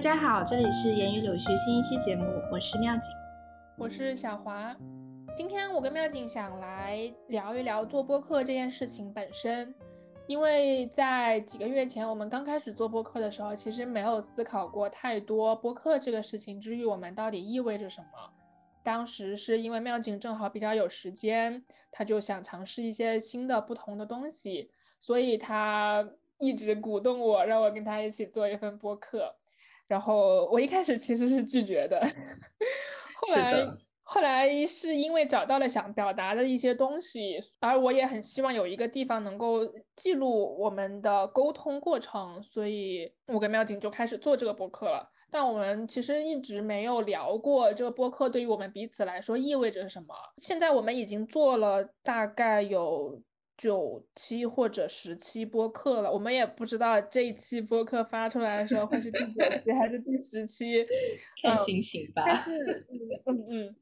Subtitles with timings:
[0.00, 3.12] 大家好，这里是言语柳絮新一期节目，我是妙景，
[3.76, 4.74] 我是小华。
[5.36, 9.74] 今天我跟妙景想来聊一聊做播客这件事情本身，
[10.26, 18.30] 因为在几个月前我们刚开始做播客的时候，其实没有思考过太多播客这个事情之于我们到底意味着什么。
[18.82, 26.08] 当时是因为妙景正好比较有时间，他就想尝试一些新的不同的东西，所以他
[26.38, 29.36] 一直鼓动我，让我跟他一起做一份播客。
[29.90, 32.00] 然后我一开始其实是拒绝的，
[33.16, 33.66] 后来
[34.04, 39.62] 后来是因为找到了想表达的一些东西，而我也很希望有一个地方能够
[39.96, 45.10] 记录我们的沟通过程，所以我跟妙景就开始做这个博客了。
[45.28, 50.14] 但我们其实一直没有聊过这个播客对于我们彼此来说意味着什么。
[50.36, 53.20] 现在我们已经做了大概有。
[53.60, 60.82] 九期或者十期播客了，我们也不知道这一期播客发出来的时候会是第九期还是第十期，
[61.44, 62.24] 看心情吧。
[62.26, 62.86] 但是，
[63.28, 63.76] 嗯嗯，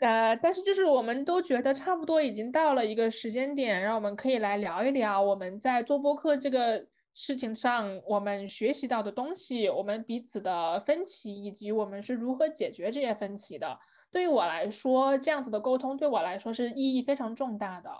[0.00, 13.76] 呃，但是就是我们都觉得差不多已经到了一个时间点，让我们可以来聊一聊我们在做播客这个事情上我们学习到的东西，我们彼此的分歧，以及我们是如何解决这些分歧的。
[14.12, 17.90] 对于我来说，这样子的沟通对我来说是意义非常重大的。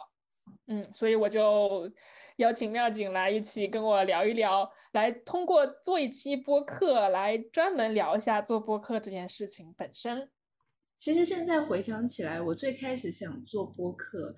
[0.69, 1.89] 嗯，所以我就
[2.39, 10.29] 邀请妙景来一起跟我聊一聊，来通过做一期播客来专门聊一下做播客这件事情本身。
[10.99, 14.35] 其实现在回想起来，我最开始想做播客，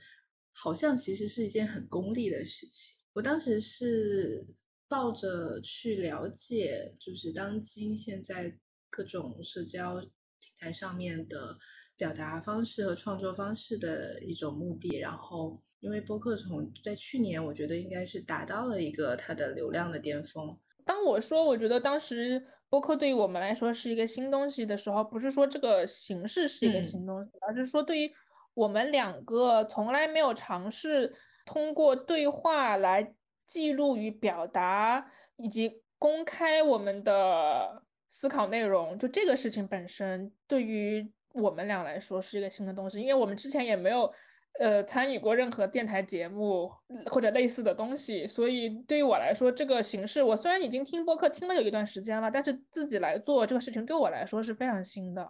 [0.53, 2.99] 好像其实是一件很功利的事情。
[3.15, 4.47] 我当时是
[4.87, 8.59] 抱着去了解，就是当今现在
[8.91, 11.57] 各种社交平台上面的
[11.97, 15.59] 表达方式和创作方式的一种目的，然后。
[15.81, 20.59] 因为播客从在去年，我觉得应该是达到了一个它的流量的巅峰。
[20.85, 28.13] 当我说我觉得当时播客对于我们来说是一个新东西的时候，不是说这个形式是一个新东西，而是说对于
[28.55, 31.15] 我们两个从来没有尝试
[31.47, 44.13] 通过对话来记录与表达以及公开我们的思考内容，就这个事情本身对于我们俩来说是一个新的东西，因为我们之前也没有。
[44.59, 46.69] 呃，参与过任何电台节目
[47.07, 55.29] 或者类似的东西，所以对于我来说，这个形式我虽然已经听播客听了有一段时间了，但是自己来做这个事情对我来说是非常新的。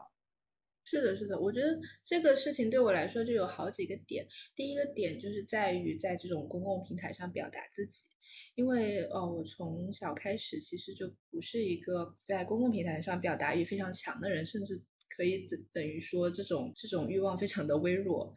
[0.82, 4.26] 是的，是的，我觉得这个事情对我来说就有好几个点。
[4.56, 8.04] 第一个点就是在于在这种公共平台上表达自己，
[8.54, 14.82] 因为呃，我从小开始其实就不是一个在公共平台上表达欲非常强的人，甚至
[15.14, 18.34] 可以等等于说这种这种欲望非常的微弱。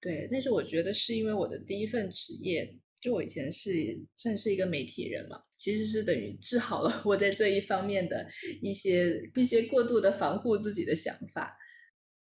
[0.00, 3.70] 对，但是我觉得是因为我的第一份职业，就我以前是
[4.16, 8.26] 算是一个媒体人嘛，其实是等于治好了 我在这一方面的
[8.62, 11.56] 一些一些过度的防护自己的想法。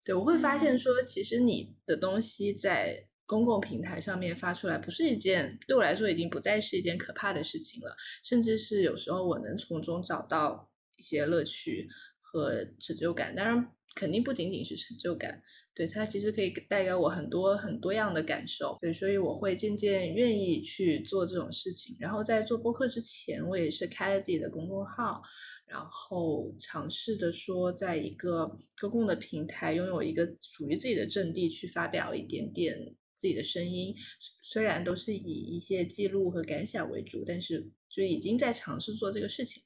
[0.03, 11.87] 对，我会发现说，其实你的东西在公共平台上面发出来，不是一件对我来说已经不再是一件可怕的事情了，甚至是有时候我能从中找到一些乐趣
[12.19, 13.35] 和成就感。
[13.35, 15.41] 当然，肯定不仅仅是成就感。
[15.73, 21.95] 对它其实可以带给我很多很多样的感受，对，所以我会渐渐愿意去做这种事情。
[21.99, 25.21] 然后在做播客之前，我也是开了自己的公众号，
[25.65, 28.51] 然后尝试的说，在一个
[28.81, 32.77] 公共的平台拥有一个属于自己的阵地，去发表一点点
[33.13, 33.95] 自己的声音。
[34.43, 39.63] 虽然都是以一些记录和感想为主，但是就已经在尝试做这个事情。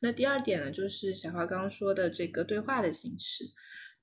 [0.00, 3.44] 那第二点呢，就是小花刚刚说的这个对话的形式。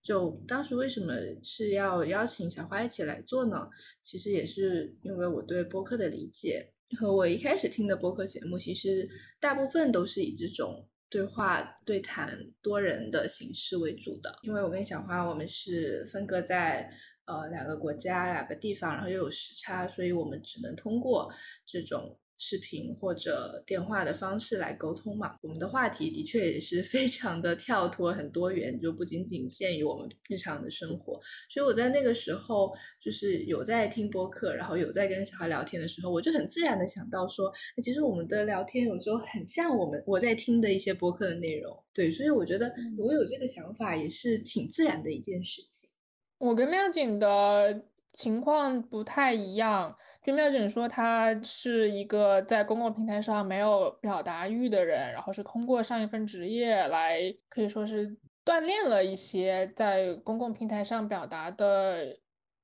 [0.05, 3.67] 就当时为什么是要邀请小花一起来做呢？
[4.03, 9.09] 其实也是因为我对播客的理解和我一开始听的播客节目，其实
[9.39, 14.37] 大部分都是以这种对话、对谈、多人的形式为主的。
[14.43, 16.87] 因为我跟小花我们是分隔在
[17.25, 21.33] 呃两个国家、两个地方，然后又有时差，所以我们只能通过
[21.65, 22.19] 这种。
[22.37, 25.35] 视频或者电话的方式来沟通嘛？
[25.41, 31.19] 我们的话题的确也是非常的跳脱、很多元，就不仅仅限于我们日常的生活。
[31.49, 32.71] 所以我在那个时候，
[33.01, 37.51] 就是有在听播客，然后有在跟小孩聊天的时候，我就很自然的想到说，
[37.81, 41.75] 其实我们的聊天有时候很像我们我在听的一些播客的内容。
[41.93, 45.89] 对，所以我觉得我有这个想法也是挺自然的一件事情。
[46.37, 47.85] 我跟妙景的
[48.17, 49.95] 情况不太一样。
[50.23, 62.17] 就妙景说，他是一个在公共平台上没有表达欲的人，然后是通过上一份职业来，可以说是锻炼了一些在公共平台上表达的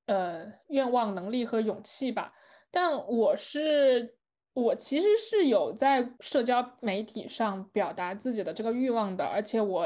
[0.08, 2.34] 呃愿望、能力和勇气吧。
[2.72, 4.16] 但我是
[4.54, 9.86] 我其实是有在社交媒体上表达自己的这个欲望的，而且我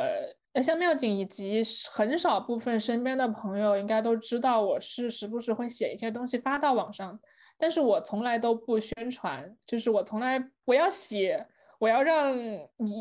[0.63, 1.62] 像妙景以及
[1.92, 7.19] 很少部分身边的朋友应该都知道，我是时不时会写一些东西发到网上，
[7.57, 11.46] 但是我从来都不宣传，就是我从来我要写，
[11.80, 12.34] 我要让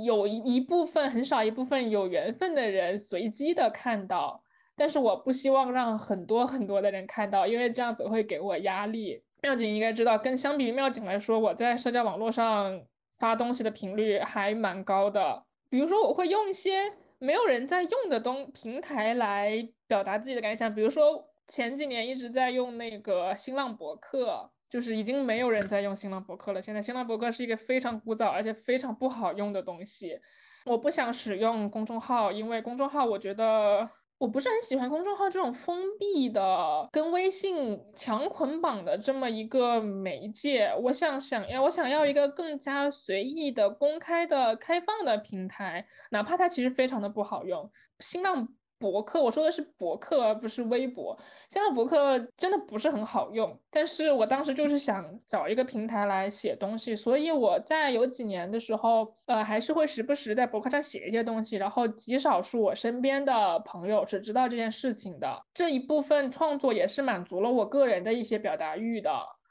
[0.04, 4.42] 有一部分很少一部分有缘分的人随机的看到，
[4.74, 9.22] 但是我不希望让很多很多的人看到，因为这样子会给我压力。
[9.42, 12.82] 妙景应该知道，跟相比于妙景来说，我在社交网络上
[13.18, 15.44] 发东西的频率还蛮高的。
[15.68, 16.90] 比如说，我会用一些
[17.24, 20.74] 没有人在用的东平台来表达自己的感想。
[20.74, 26.60] 比如说，前几年一直在用那个新浪博客，就是已经没有人在用新浪博客了。
[26.60, 30.20] 现在新浪博客是一个非常古早而且非常不好用的东西。
[30.66, 33.88] 我不想使用公众号，因为公众号我觉得。
[34.18, 40.72] 我不是很喜欢公众号这种封闭的、跟微信强捆绑的这么一个媒介。
[40.82, 47.70] 我想想要，我想要一个更加随意的、公开的、开放的平台，哪怕它其实非常的不好用。
[47.98, 48.48] 新浪。
[48.78, 51.18] 博客，我说的是博客，而不是微博。
[51.48, 61.56] 现在博客真的不是很好用，但是我当时就是想找一个平台来写东西，所以我在有几年的时候，呃，还是会时不时在博客上写一些东西。
[61.56, 69.10] 然后极少数我身边的朋友是知道这件事情的，这一部分创作也是满足了我个人的一些表达欲的，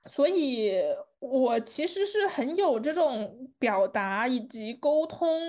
[0.09, 0.81] 所以
[1.19, 5.39] 我其实是很有这种表达以及沟通。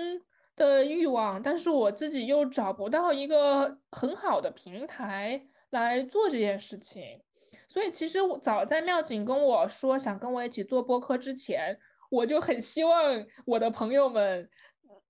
[0.55, 5.41] 的欲望，但是我自己又找不到一个很好的平台
[5.71, 7.21] 来做这件事情，
[7.67, 11.77] 所以其实我早在妙景跟我说想跟我一起做播客之前，
[12.09, 14.49] 我就很希望我的朋友们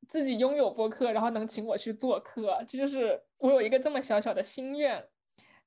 [0.07, 5.03] 自己拥有播客，然后能请我去做客，这就是我有一个这么小小的心愿。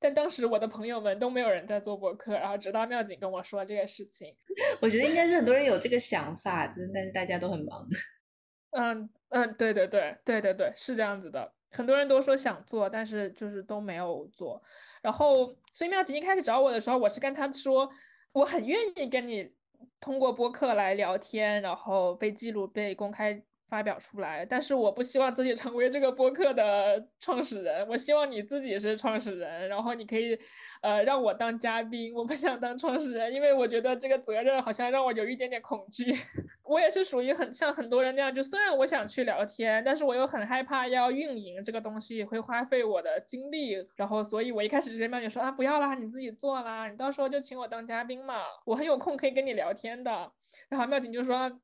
[0.00, 4.32] 但当时我的朋友们都没有人在做播客，然后直到妙景跟我说这个事情，
[4.80, 7.84] 我觉得应该是很多人有这个想法，就是但是大家都很忙。
[8.70, 11.54] 嗯嗯，对对对对对对，是这样子的。
[11.70, 14.62] 很多人都说想做，但是就是都没有做。
[15.02, 17.88] 然后，所以妙吉一开始找我的时候，我是跟他说，
[18.32, 19.54] 我很愿意跟你
[20.00, 23.44] 通过播客来聊天，然后被记录、被公开。
[23.68, 30.38] 发表出来，但是我不希望自己成为这个播客的创始人，我希望你自己是创始人，然后你可以，
[30.80, 36.16] 呃，让我当嘉宾，我不想当创始人，因为我觉得这个责任好像让我有一点点恐惧。
[36.64, 50.32] 我也是属于很像很多人那样，就虽然我想去聊天，但是我又很害怕要运营这个东西会花费我的精力，然后所以我一开始就跟妙姐说啊，不要啦，你自己做啦，你到时候就请我当嘉宾嘛，我很有空可以跟你聊天的。
[50.70, 51.60] 然后妙景就说。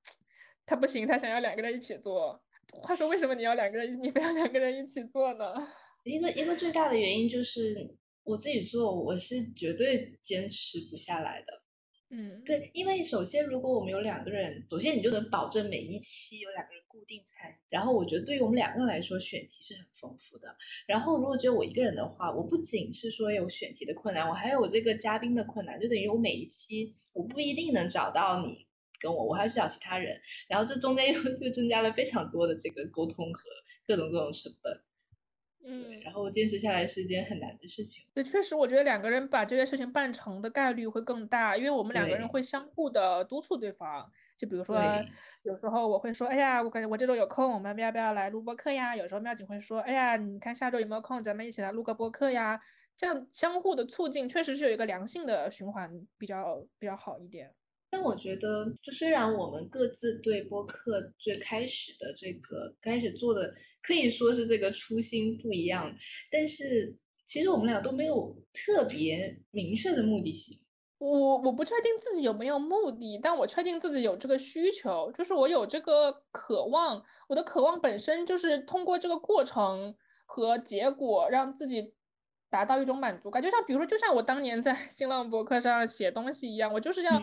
[0.67, 2.43] 他不行，他想要两个人一起做。
[2.83, 4.03] 话说，为什么你要两个人？
[4.03, 5.55] 你非要两个人一起做呢？
[6.03, 11.63] 一个一个最大的原因就是我自己做，我是绝对坚持不下来的。
[12.11, 17.55] 嗯，对，因为首先，如果我们有两个人，首先你就能保证每一期有两个人固定参与。
[17.69, 20.55] 然后，我觉得对于我们两个人来说，选题是很丰富的。
[20.87, 28.67] 然后，如果只有我一个人的话，我不仅是说有选题的困难，我还有这个嘉宾的困难，就等于我每一期我不一定能找到你。
[29.05, 30.19] 跟我，我还要去找其他人，
[30.49, 33.51] 然后这中间又又增加了非常多的这个沟通和
[33.87, 34.81] 各种各种成本，
[35.67, 38.03] 嗯，然后坚持下来是一件很难的事情。
[38.15, 44.11] 对，确实，我觉得两个人把这件事情办成的概率会更大，因为我们两个人会相互的督促对方。
[44.37, 44.77] 就比如说，
[45.45, 48.97] 有时候我会说，哎呀，我感觉我这周有空，我们要不要来录播课呀？
[48.97, 52.61] 有时候妙景会说，哎呀，你看下周有没有空，咱们一起来录个播客呀？
[52.97, 57.55] 这样相互的促进，确实是有一个良性的循环，比较比较好一点。
[57.95, 65.95] 但我觉得，就虽然我们各自对播客最开始的这个开始做的可以说是这个初心不一样，
[66.29, 66.93] 但是
[67.25, 70.59] 其实我们俩都没有特别明确的目的性。
[70.99, 77.01] 我我不确定自己有没有目的，但我确定自己有这个需求，就是我有这个渴望。
[77.29, 79.95] 我的渴望本身就是通过这个过程
[80.27, 81.95] 和结果，让自己
[82.51, 83.41] 达到一种满足感。
[83.41, 87.23] 就像比如说，就像我当年在 新浪博客上写东西一样，我就是要。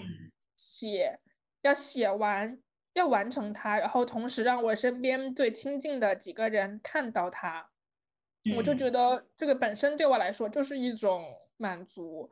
[0.62, 1.20] 写
[1.64, 2.62] 要写完，
[2.94, 7.70] 要完成它，然后同时让我身边最亲近的几个人看到它，
[8.56, 11.26] 我就觉得这个本身对我来说就是一种
[11.58, 12.30] 满足，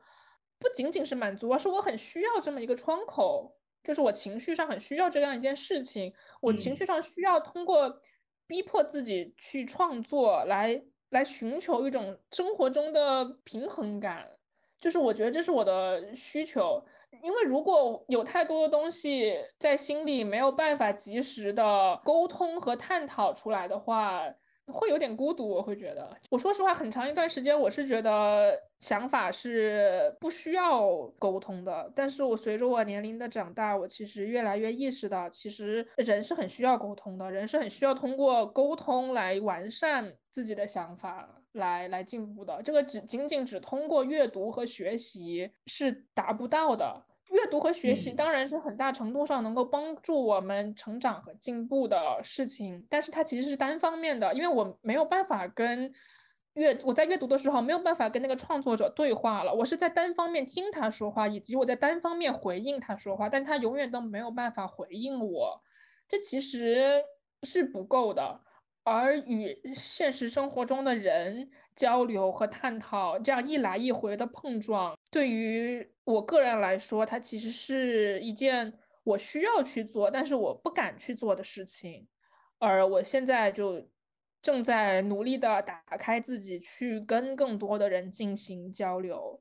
[0.58, 8.00] 不仅仅是满足，而是我很需要这么一个窗口，就是我情绪上很需要这样一件事情，我情绪上需要通过
[8.46, 14.28] 逼迫自己去创作来来寻求一种生活中的平衡感，
[14.80, 16.84] 就是我觉得这是我的需求。
[17.22, 24.22] 因为如果有太多的东西在心里没有办法及时的沟通和探讨出来的话，
[24.72, 25.48] 会有点孤独。
[25.48, 30.86] 我会觉得，我说实话，很长一段时间我是觉得想法是不需要
[31.18, 31.90] 沟通的。
[31.94, 42.62] 但是我随着我年龄的长大，我其实越来越意识到，其实人是很需要沟通的，人是很需要通过沟通来完善自己的想法，来来进步的。
[42.62, 47.04] 这个只仅仅只通过阅读和学习是达不到的。
[47.30, 55.92] 阅读和学习当然是很大程度上能够帮助我们成长和进步的事情，但是它其实是单方面的，因为我没有办法跟
[56.54, 65.62] 阅我在阅读的时候没有办法跟那个创作者对话了，我是在单方面听他说话，以及我在单方面回应他说话，但他永远都没有办法回应我，
[66.08, 67.00] 这其实
[67.44, 68.40] 是不够的。
[68.82, 82.06] 而与现实生活中的人交流和探讨，这样一来一回的碰撞，对于我个人来说，它其实是一件我需要去做，但是我不敢去做的事情。
[82.58, 83.88] 而我现在就
[84.42, 89.40] 正在努力的打开自己，去跟更多的人进行交流。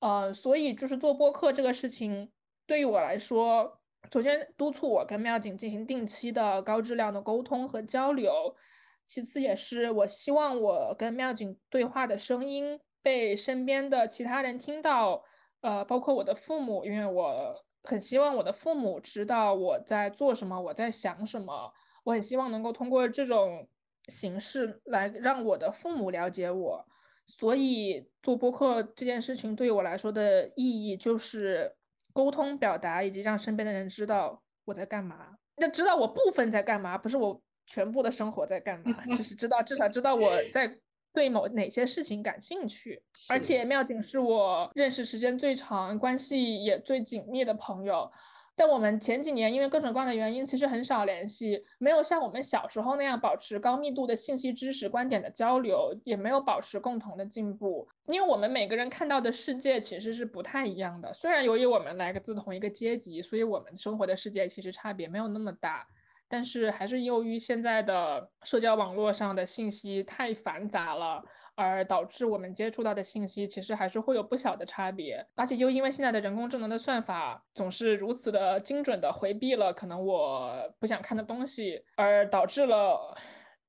[0.00, 2.30] 呃，所以就是做播客这个事情，
[2.66, 3.80] 对于我来说，
[4.12, 8.54] 首先督促我跟妙景进行定期的高质量的沟通和交流。
[9.06, 15.22] 其次，也是我希望我跟妙景对话的声音被身边的其他人听到，
[15.60, 21.72] 呃，包括我的父母，因为我很希望我的父母知道我在做什么，我在想什么。
[22.02, 23.68] 我很希望能够通过这种
[24.08, 26.84] 形式来让我的父母了解我。
[27.26, 31.76] 所以做播客这件事情对于我来说的意义就是
[32.12, 35.36] 沟通、表达，以及让身边的人知道我在干嘛。
[35.58, 37.40] 要知道我部分在干嘛，不是我。
[37.68, 39.04] 全部的生活在干嘛？
[39.06, 40.72] 就是知道，至少知道我在
[41.16, 43.02] 对某哪些事情感兴趣。
[43.30, 48.12] 而且妙景是我认识时间最长、关系也最紧密的朋友。
[48.58, 57.88] 但我们前几年因为各种各样的原因，其实很少联系，没有像我们小时候那样保持高密度的信息、知识、观点的交流，也没有保持共同的进步。
[58.06, 61.12] 因为我们每个人看到的世界其实是不太一样的。
[61.12, 65.86] 虽然由于我们来自同一个阶级，所以我们生活的世界其实差别没有那么大。
[66.28, 71.22] 但是还是由于现在的社交网络上的信息太繁杂了，
[71.54, 75.24] 而导致我们接触到的信息其实还是会有不小的差别。
[75.34, 83.16] 而且又因为现在的人工智能的算法总是如此的精准的回避了可能我不想看的东西，而导致了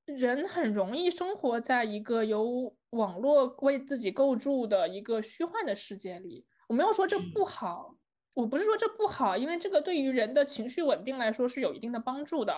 [0.05, 6.45] 人很容易生活在一个由网络为自己构筑的一个虚幻的世界里。
[6.67, 7.96] 我没有说这不好。
[8.37, 12.53] 我不是说这不好，因为这个对于人的情绪稳定来说是有一定的帮助的。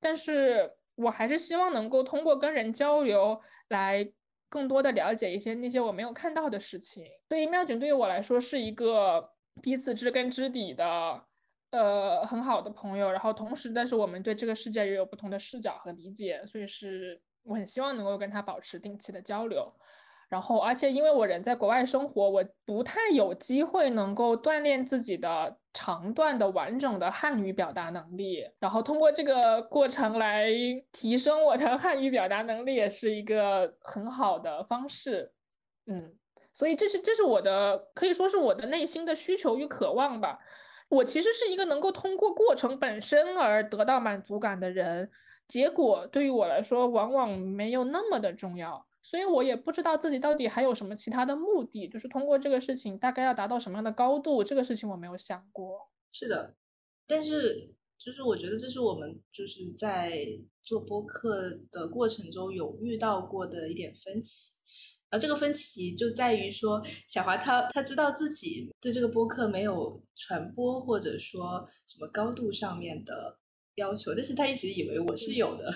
[0.00, 4.12] 但是我还是希望能够通过跟人交流，来
[4.48, 7.04] 更多的了解一些那些我没有看到的事情。
[7.28, 9.30] 所以妙景对于我来说是一个
[9.62, 11.22] 彼此知根知底的，
[11.70, 13.12] 呃，很好的朋友。
[13.12, 19.72] 然后同时，但是我们对这个世界也有不同的视角和理解，所以是我很希望能够跟他保持定期的交流。
[20.30, 28.48] 然后，而且因为我人在国外生活，我不太有机会能够锻炼自己的长段的完整的汉语表达能力。
[28.60, 30.48] 然后通过这个过程来
[30.92, 35.32] 提升我的 汉语表达能力，也是一个很好的方式。
[35.86, 36.14] 嗯，
[36.52, 40.38] 所以这是这是我的可以说是我的内心的需求与渴望吧。
[40.88, 45.10] 我其实是一个能够通过过程本身而得到满足感的人，
[45.48, 48.86] 结果对于我来说往往没有那么的重要。
[49.02, 55.88] 所以我也不知道自己到底还有什么其他的目的，就是通过这个事情大概要达到什么样的高度，这个事情我没有想过。
[56.12, 56.54] 是的，
[57.06, 60.12] 但是就是我觉得这是我们就是在
[60.62, 64.52] 做播客的过程中有遇到过的一点分歧，
[65.08, 73.38] 而这个分歧就在于说，小华他他知道自己对这个播客没有传播或者说什么高度上面的
[73.76, 75.74] 要求，但是他一直以为我是有的。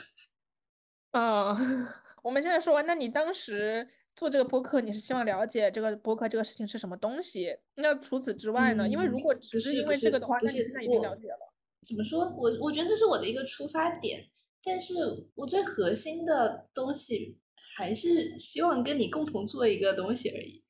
[1.12, 1.57] 啊。
[2.25, 7.54] 我们现在说完，那你当时做这个播客，你是希望了解这个播客这个事情是什么东西？
[7.75, 8.88] 那除此之外呢？
[8.88, 11.52] 因为如果只是因为这个的话，那你现在已经了解了。
[11.87, 12.35] 怎么说？
[12.35, 14.26] 我我觉得这是我的一个出发点，
[14.64, 14.95] 但是
[15.35, 17.37] 我最核心的东西
[17.76, 20.64] 还是希望跟你共同做一个东西而已。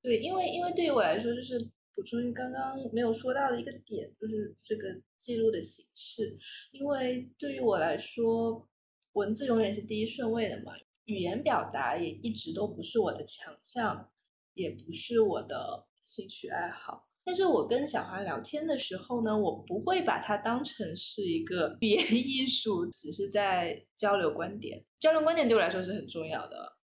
[0.00, 1.58] 对，因为因为对于我来说，就是
[1.96, 6.36] 补充刚刚没有说到的一个点，就是这个记录的形式。
[6.70, 8.68] 因为对于我来说，
[9.14, 10.72] 文字永远是第一顺位的嘛。
[11.06, 14.10] 语言表达也一直都不是我的强项，
[14.54, 17.08] 也不是我的兴趣爱好。
[17.26, 24.84] 但是我跟小华聊天的时候呢，我不会把它当成是一个 语言艺术，只是在交流观点。
[25.00, 26.76] 交流观点对我来说是很重要的。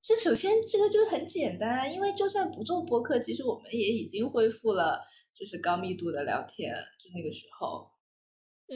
[0.00, 5.00] 这首先这个就很简单，因为就算不做播客，其实我们也已经恢复了
[5.34, 6.72] 就是高密度的聊天。
[6.98, 7.90] 就那个时候，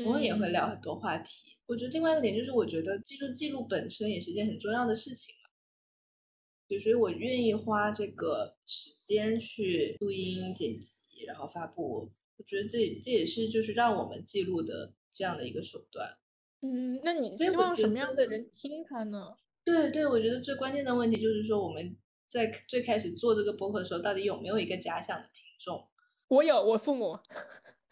[0.07, 1.59] 我们也会聊很多话题。
[1.67, 5.51] 我觉得另外一个点就是，我觉得记录记录本身也是一件很重要的事情嘛。
[6.69, 12.11] 就所以，我愿意花这个时间去录音、剪辑，然后发布。
[12.39, 16.17] 我觉得这这也是就是让我们记录的这样的一个手段。
[16.63, 19.37] 嗯，那你希望什么样的人听它呢？
[19.65, 21.97] 对对，我觉得最关键的问题就是说，我们
[22.27, 25.87] 在最开始做这个播客的时候，到底有没有一个假想的听众？
[26.29, 27.19] 我有，我父母。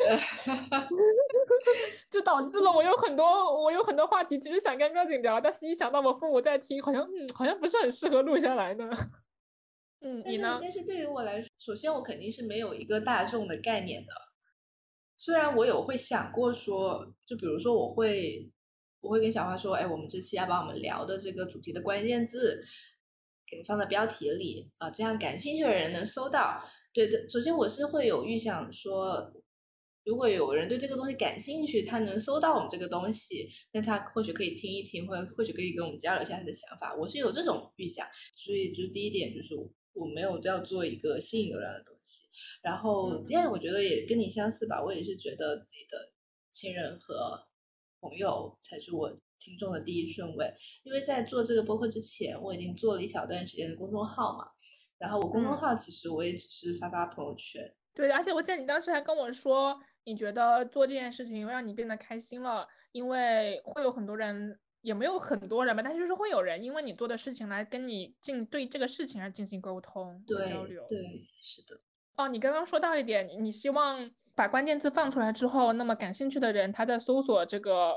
[2.10, 8.90] 就导致了我有很多我有很多话题，其实想跟妙景聊，但是一想到我父母在听，好像嗯，好像不是很适合录下来呢。
[10.00, 10.58] 嗯，你呢？
[10.60, 14.12] 但是对于我来说，首先我肯定是没有一个大众的概念的。
[15.18, 18.50] 虽然我有会想过说，就比如说我会
[19.02, 22.64] 我会跟小花说，哎，我们这期要把我们聊的这个主题的关键字
[23.46, 26.60] 给放在标题里啊，这样感兴趣的人能搜到。
[26.92, 29.32] 对的，首先我是会有预想说。
[30.04, 36.96] 如果有人对这个东西感兴趣，他能搜到我们这个东西，那他或许可以听一听，或者或许可以跟我们交流一下他的想法。
[36.96, 39.54] 我是有这种预想，所以就是第一点就是
[39.92, 42.24] 我没有要做一个吸引流量的东西。
[42.62, 46.12] 然后第二，我觉得也跟你相似吧，我也是觉得自己的
[46.50, 47.46] 亲人和
[48.00, 50.50] 朋友才是我听众的第一顺位。
[50.82, 54.46] 因为在做这个播客之前，我已经做了一小段时间的公众号嘛，
[54.98, 57.62] 然后我公众号其实我也只是发发朋友圈。
[57.92, 59.78] 对，而且我记得你当时还跟我说。
[60.04, 70.84] 你觉得做这件事情让你变得开心了，因为会有很多人，也没有很多人吧，但是就是会有人因为你做的事情来跟你进对这个事情而进行沟通、交流。
[70.88, 70.98] 对，
[71.40, 71.80] 是的。
[72.16, 77.94] 哦，你刚刚说到一点，你希望把关键字放出来之后，那么感兴趣的人他在搜索这个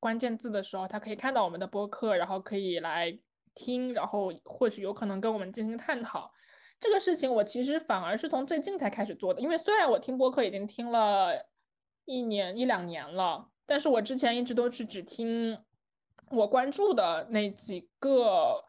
[0.00, 3.18] 关键字的时候，他可以看到我们的播客，然后可以来
[3.54, 6.32] 听，然后或许有可能跟我们进行探讨。
[6.80, 11.32] 这个事情我其实反而是从最近才开始做的，因为虽然我听播客已经听了
[12.04, 15.58] 一年一两年了，但是我之前一直都是只听
[16.30, 18.64] 我关注的那几个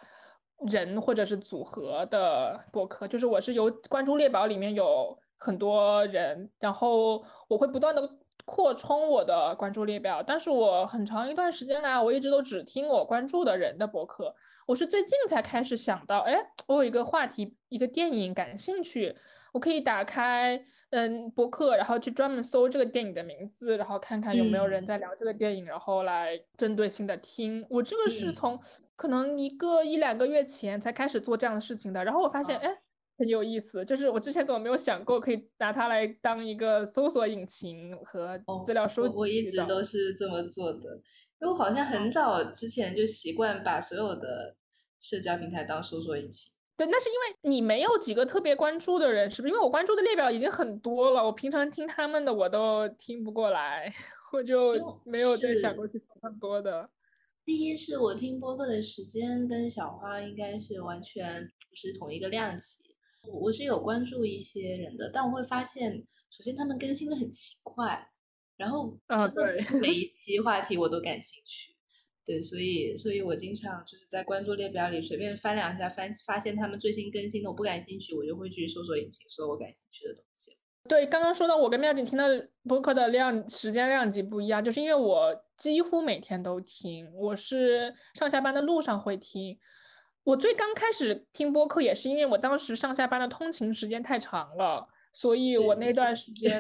[0.68, 14.36] 人或者是组合的播客，就是我是有关注列表里面有很多人，然后我会不断的扩充我的关注列表，但是我很长一段时间来，我一直都只听我关注的人的播客。
[14.66, 16.36] 我是最近才开始想到，哎，
[16.68, 19.16] 我有一个话题，一个电影感兴趣，
[19.54, 20.64] 我可以打开
[20.94, 27.66] 嗯博客，然后去专门搜这个电影的名字，然后看看有没有人在聊这个电影，然后来针对性的听。
[27.68, 28.60] 我这个是从
[28.96, 32.70] 可能一个一两个月前才开始做这样的事情的，然后我发现，哎，
[33.18, 41.02] 很有意思，就是我之前怎么没有想过可以拿它来当一个搜索引擎和资料收集我一直都是这么做的。
[41.42, 44.56] 因为我好像很早之前就习惯把所有的
[45.02, 46.53] 社交平台当搜索引擎。
[46.76, 49.54] 对，那是因为你没有几个特别关注的人，是不是？
[49.54, 53.94] 因为我关注的列表已经很多了，我平常听他们的我都听不过来，
[54.32, 54.74] 我就
[55.06, 56.90] 没有再想过去听更多的。
[57.46, 62.96] 第一是我听播客的时间跟小花应该是完全不是同一个量级。
[63.28, 65.92] 我我是有关注一些人的，但我会发现，
[66.30, 68.10] 首先他们更新的很勤快。
[68.56, 71.73] 然后真的每一期话题我都感兴趣，
[72.26, 80.58] 对，所以所以我经常就是在关注列表里随便翻两下，翻发现他们最新更新的我不感兴趣，我就会去搜索引擎搜我感兴趣的东西。
[80.88, 89.58] 对，刚刚说到我跟妙景听的播客的量时间量级不一样，就是因为我几乎每天都听，我是上下班的路上会听。
[90.24, 94.88] 我最刚开始听播客也是因为我当时上下班的通勤时间太长了。
[95.16, 96.60] 所以我那段时间，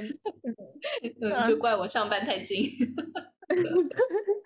[1.21, 2.69] 嗯，就怪我上班太近。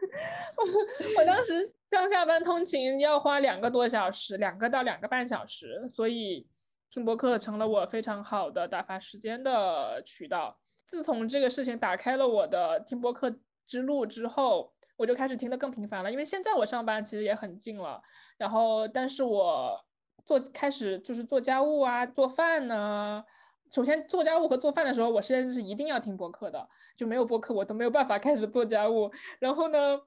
[1.17, 6.47] 我当时上下班通勤要花两个多小时，两个到两个半小时，所以
[6.89, 10.57] 听播客成了我非常好的打发时间的渠道。
[10.85, 16.11] 自从这个事情打开了我的听播客之路之后，我就开始听得更频繁了。
[16.11, 18.01] 因为现在我上班其实也很近了，
[18.37, 19.85] 然后但是我
[20.25, 23.23] 做开始就是做家务啊，做饭呢。
[23.71, 29.11] 首先做家务和做饭的时候，我现在是一定要听播客的，就没有播客我都没有办法开始做家务。
[29.39, 29.99] 然后呢，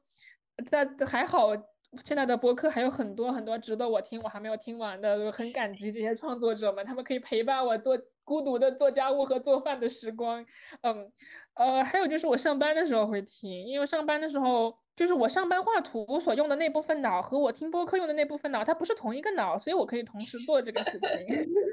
[0.71, 1.49] 但还好
[2.05, 10.47] 现在的播客还有很多很多值得我听，我还没有听完的，很感激这些创作者们，他们可以陪伴我做孤独的做家务和做饭的时光。
[10.83, 11.11] 嗯，
[11.55, 21.47] 呃，还有就是我上班的时候会听，因为上班的时候就是我上班画图所用的那部分脑和我听播客用的那部分脑，它不是同一个脑，所以我可以同时做这个事情。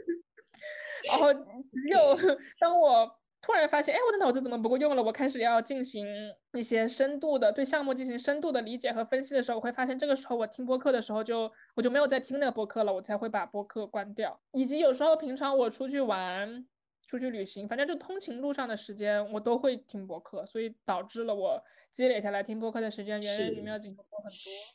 [1.07, 2.17] 然后只有
[2.59, 3.09] 当我
[3.41, 5.01] 突然发现，哎，我的脑子怎么不够用了？
[5.01, 6.05] 我开始要进行
[6.53, 14.39] 一些深度的对项目进行深度的理解和分析的时候，我会发现这个时候我听播客的时候就我就没有再听那个播客了，我才会把播客关掉。
[14.51, 16.65] 以及有时候平常我出去玩，
[17.07, 24.31] 出去旅行，反正就通勤路上的时间，我都会听播客，所以导致了我积累下来听播客的时间远远比妙景多很多。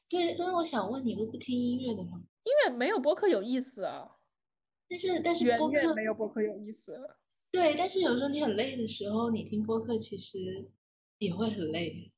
[0.08, 2.22] 对，那我想问你，会不听音乐的吗？
[2.44, 4.08] 音乐没有播客有意思啊。
[4.92, 6.94] 但是但是远播客远没有播客有意思。
[7.50, 10.38] 对，但是有时候你很累的时候，你听播客其实
[11.16, 12.12] 也会很累。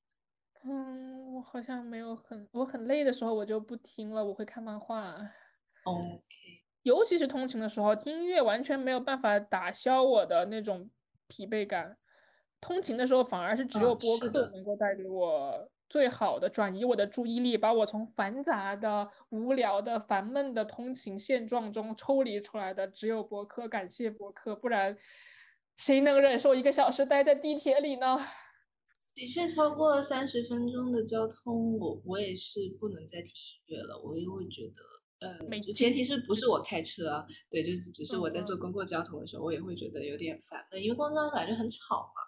[0.65, 5.15] 嗯，我好像没有很，我很累的时候我就不听了，我会看漫画。
[5.85, 6.25] OK，
[6.83, 10.91] 尤其是通勤的时候，听音乐完全没有办法打消我的那种
[11.29, 11.97] 疲惫感。
[12.61, 23.69] 通勤的时候反而是只有啊播客能够带给我最好的转移我的注意力，把我从繁杂的、无聊的、烦闷的通勤现状中抽离出来的，只有博客。
[23.69, 24.99] 感谢博客，不然
[25.77, 28.19] 谁能忍受一个小时待在地铁里呢？
[29.15, 37.25] 的确超过三十分钟的交通，我我也是不能再听音乐了，我也会觉得，呃，没前提是不是我开车啊？
[37.49, 42.19] 对，就是只是我在嗯坐公共交通的时候，我也会觉得有点烦闷，因为公共交通本来就很吵嘛，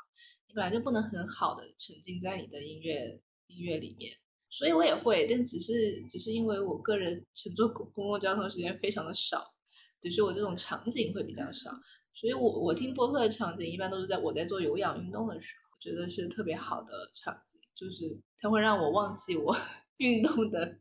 [0.46, 4.12] 你本来就不能很好的沉浸在你的音乐音乐里面，
[4.50, 9.54] 所以我也会，但只是只是因为我个人乘坐公公共交通时间非常的少，
[10.00, 11.70] 就是我这种场景会比较少，
[12.14, 15.66] 所以我我听播客的场景一般都是在我在做有氧运动的时候。
[15.78, 19.54] 觉得是特别好的场景，就是它会让我忘记我
[19.98, 20.80] 运动的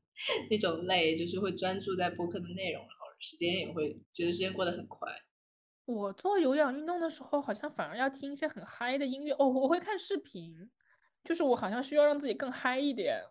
[0.49, 5.11] 那种累，就是会专注在播客的内容，然后时间也会觉得时间过得很快。
[5.83, 9.33] 我做有氧运动的时候，好像反而要听一些很嗨的音乐。
[9.33, 10.71] 哦，我会看视频，
[11.25, 13.21] 就是我好像需要让自己更嗨一点。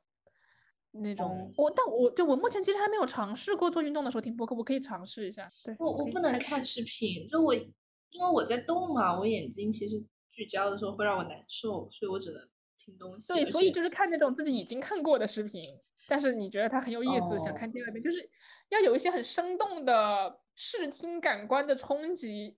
[0.97, 5.51] 那种哦我，但我对我目前其实还没有尝试过做运动的时候听播客，我可以尝试一下。
[5.65, 9.97] 对，我我不能看视频，就我因为我在动嘛，我眼睛其实
[10.31, 12.41] 聚焦的时候会让我难受，所以我只能
[12.79, 13.33] 听东西。
[13.33, 15.61] 对，所以就是看那种自己已经看过的视频，
[16.07, 18.31] 但是你觉得它很有意思，想哦看第二遍，就是
[18.69, 22.57] 要有一些很生动的视听感官的冲击。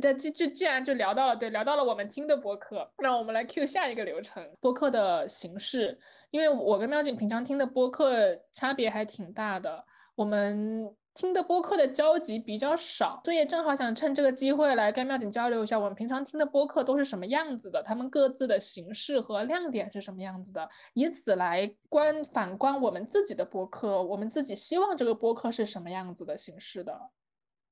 [0.00, 5.98] 对，就就既然就聊到了，对，聊到了我们听的播客，那我们来 Q 下一个流程，播客的形式。
[6.30, 26.98] 因为我跟喵姐平常听的播客差别还挺大的，我们听的播客的交集比较少，所以也正好想趁这个机会来跟妙景交流一下，我们平常听的播客都是什么样子的，他们各自的形式和亮点是什么样子的，以此来观反观我们自己的播客，我们自己希望这个播客是什么样子的形式的。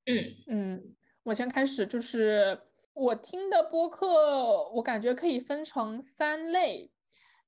[0.04, 2.58] 嗯嗯，我先开始，就是
[2.94, 6.90] 我听的播客，我感觉可以分成三类。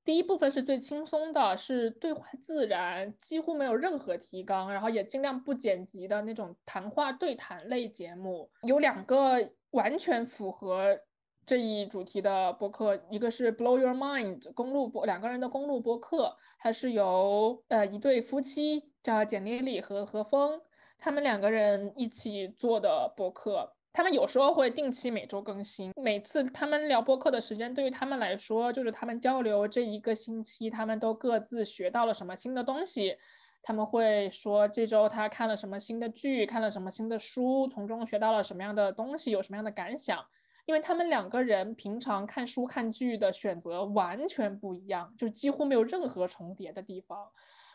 [0.05, 8.51] 第一部分是最轻松的，是对话自然，几乎没有任何提纲，然后也尽量不剪辑的那种谈话对谈类节目。
[8.63, 9.37] 有两个
[9.71, 10.99] 完全符合
[11.45, 20.61] 这一主题的播客，一个是 Blow Your Mind 公路播，两个人的公路播客，它是由呃一对夫妻叫简丽丽和何峰。
[21.03, 25.91] 他们两个人一起做的博客，他们有时候会定期每周更新。
[26.01, 33.17] 每次他们聊播客的时间，对于他们来说，就是他们交流这一个星期，他们都各自学到了什么新的东西。
[33.61, 40.25] 他们会说这周他看了什么新的剧，看了什么新的书，从中学到了什么样的东西，有什么样的感想。
[40.65, 47.29] 因为他们两个人平常看书看剧的选择完全不一样，就几乎没有任何重叠的地方。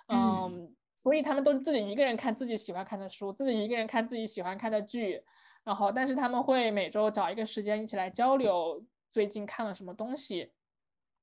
[0.09, 5.23] 嗯，所以他们都是自己一个人看自己喜欢看的书，自己一个人看自己喜欢看的剧，
[5.63, 10.51] 然后但是他们会每周找一个时间一起来交流最近看了什么东西。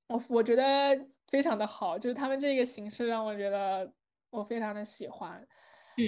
[0.08, 3.92] 我我觉得非常的好，就是他们这个形式让我觉得
[4.30, 5.46] 我非常的喜欢。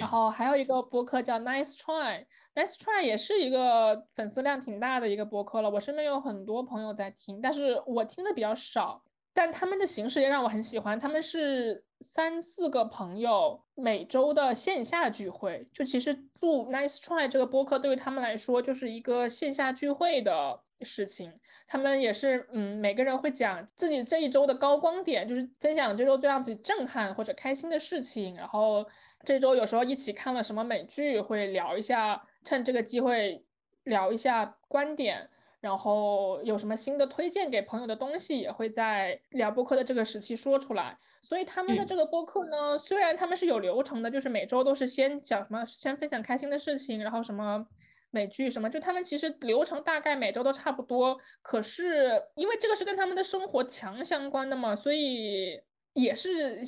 [0.00, 9.04] 嗯后还有一个播客叫 Nice Try，Nice Try 也是一个粉丝量挺大的一个播客了，我身边有很多朋友在听，但是我听的比较少。
[9.32, 21.32] 但他们的形式也让我很喜欢，他们是三四个朋友每周的线下聚会，就其实录 Nice Try 这个播客对于他们来说就是一个线下聚会的事情。
[21.68, 28.34] 他们也是，嗯，每个人会讲自己这一周的高光点，就是分享这周最让自己震撼或者开心的事情。
[28.34, 28.84] 然后
[29.22, 33.44] 这周有时候一起看了什么美剧，会聊一下，趁这个机会
[33.84, 35.28] 聊一下观点。
[35.60, 40.98] 然后有什么新的推荐给朋友的东西，也会在聊播客的这个时期说出来。
[41.20, 47.66] 所以他们的嗯这个播客呢，虽然他们是有流程的，就是每周都是先讲什么，先分享开心的事情，然后什么
[48.10, 51.18] 美剧什么，就他们其实流程大概每周都差不多。
[51.42, 55.60] 可是因为这个是跟他们的生活强相关的嘛，所以
[55.92, 56.60] 也是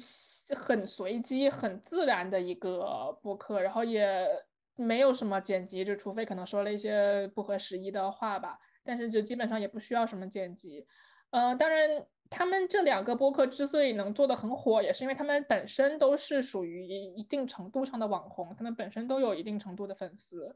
[0.56, 4.26] 很随机、很自然的一个播客，然后也
[4.74, 8.58] 没有什么剪辑，就除非可能说了一些不合时宜的话吧。
[8.84, 10.86] 但是就基本上也不需要什么剪辑，
[11.30, 20.54] 呃，当然他们这两个播客之所以能做得很火，也是因为他们本身都是属于一定程度上的网红，他们本身都有一定程度的粉丝，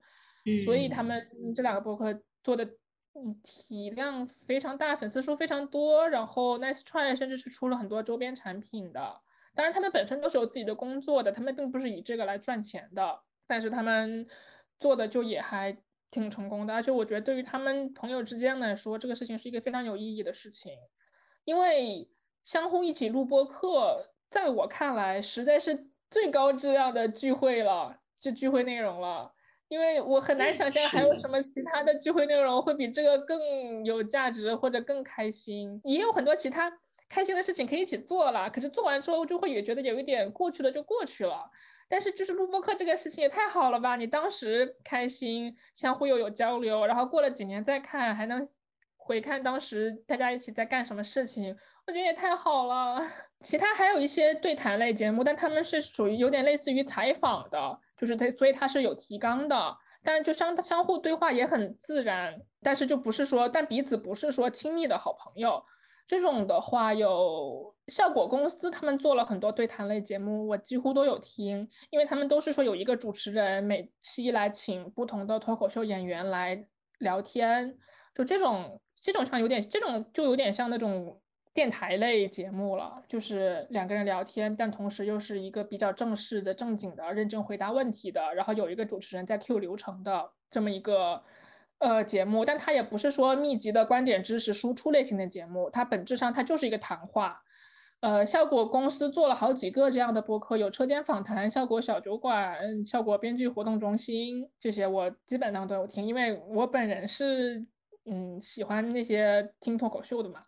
[0.65, 2.65] 所以他们这两个播客做的
[3.17, 9.21] 嗯，体量非常大，粉丝数非常多，然后 Nice Try 甚至是出了很多周边产品的。
[9.55, 14.27] 当然，他们本身都是有自己的工作的，他们并不是以这个来赚钱的，但是他们
[14.81, 15.77] 做的就也还
[16.14, 16.72] 挺成功的。
[16.72, 20.72] 而且我觉得，对于他们朋友之间来说，这个事情是一个非常有意义的事情，
[21.44, 22.09] 因为
[22.44, 29.33] 相互一起录播课，在我看来，实在是最高质量的聚会了，就聚会内容了。
[29.68, 35.81] 因为我很难想象还有什么其他的聚会内容会比这个更有价值或者更开心。
[35.85, 36.70] 也有很多其他
[37.09, 41.50] 开心的事情可以一起做了，可是做完之后就会也觉得有一点过去了就过去了。
[41.88, 43.97] 但是就是录播课这个事情也太好了吧！
[43.97, 48.47] 你当时开心，相互又有交流，然后过了几年再看还能
[48.97, 53.01] 回看当时大家一起在干什么事情，我觉得也太好了。
[53.40, 57.79] 其他还有一些对谈类节目，但他们是属于有点类似于采访的。
[57.97, 65.62] 就是他，所以他是有提纲的，但就相相互对话也很自然，但是就不是说，但彼此不是说亲密的好朋友。
[66.07, 76.66] 这种的话，有效果公司他们做了很多对谈类节目，我几乎都有听，因为他们都是说有一个主持人每期来请不同的脱口秀演员来
[76.99, 77.77] 聊天，
[78.14, 81.20] 就这种这种像有点这种就有点像那种。
[81.55, 91.23] 电台类节目了，就是两个人聊天，但同时又是一个比较正式的、正经的、认真回答问题的，然后有一个主持人在 Q 流程的这么一个
[91.79, 97.40] 呃节目，但它也不是说密集的观点知识输出类型的节目，它本质上它就是一个谈话。
[98.05, 107.64] 呃，效果公司做了好几个这样的播客，有车间访谈、效果小酒馆、效果编剧活动中心这些，我基本上都有听，因为我本人是
[108.05, 110.43] 嗯喜欢那些听脱口秀的嘛。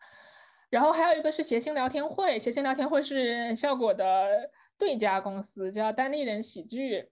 [0.68, 7.08] 然后还有一个是谐星聊天会，谐星聊天会是效果的对家公司，叫单立人喜剧，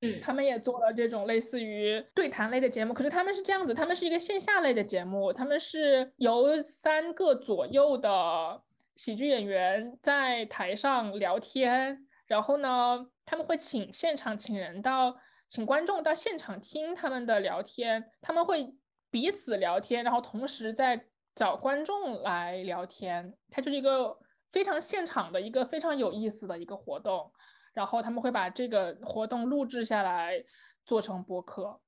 [0.00, 8.60] 嗯，他们也做了这种类似于对谈类的节目，可是他们是这样子，他们是一个线下类的节目，他们是由三个左右的
[8.98, 15.16] 喜剧演员在台上聊天，然后呢，他们会请现场请人到，
[15.48, 18.76] 请观众到现场听他们的聊天，他们会
[19.10, 21.06] 彼此聊天，然后同时在。
[21.34, 24.18] 找观众来聊天，它就是一个
[24.50, 27.32] 非常现场的一个非常有意思的一个活动。
[27.72, 30.42] 然后他们会把这个活动录制下来
[30.84, 31.80] 做成播客，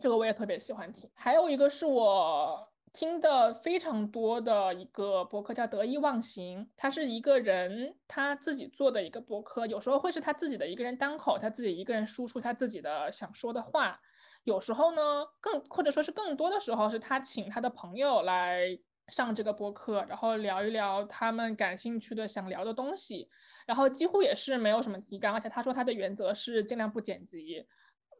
[0.00, 1.10] 这个我也特别喜欢听。
[1.12, 6.70] 还有一个是我听的非常多的一个博客，叫得意忘形。
[6.76, 14.00] 他是一个人他自己做的一个博客，有时候会是他自己的一个人单口，他自己一个人输出他自己的想说的话。
[14.44, 23.30] 有时候呢，更或者说是更多的时候，是他请他的朋友来上这个博客，然后聊一聊他们感兴趣的、想聊的东西，
[23.66, 27.66] 然后几乎也是没有什么提纲，而且他说他的原则是尽量不剪辑，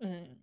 [0.01, 0.39] 嗯，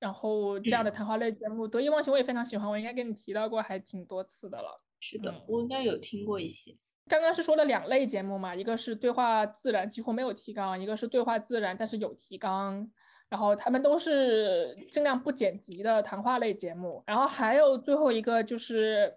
[0.00, 4.82] 然后这样的谈话类节目《得意忘形》我也非常喜欢，我应该跟你提到过还挺多次的了。
[4.98, 6.72] 是的，我应该有听过一些。
[7.06, 12.90] 刚刚是说了两类节目嘛，一个是对话自然，几乎没有提纲；一个是对话自然，但是有提纲。
[13.28, 19.14] 然后他们都是尽量不剪辑的谈话类节目，然后还有最后一个就是，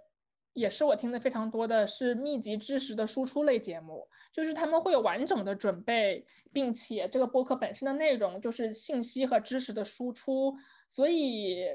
[0.54, 10.56] 也是我听的非常多的是密集知识的输出类节目，就是他们会有完整的准备，并且这个播客本身的内容就是信息和知识的输出，
[10.90, 11.66] 所以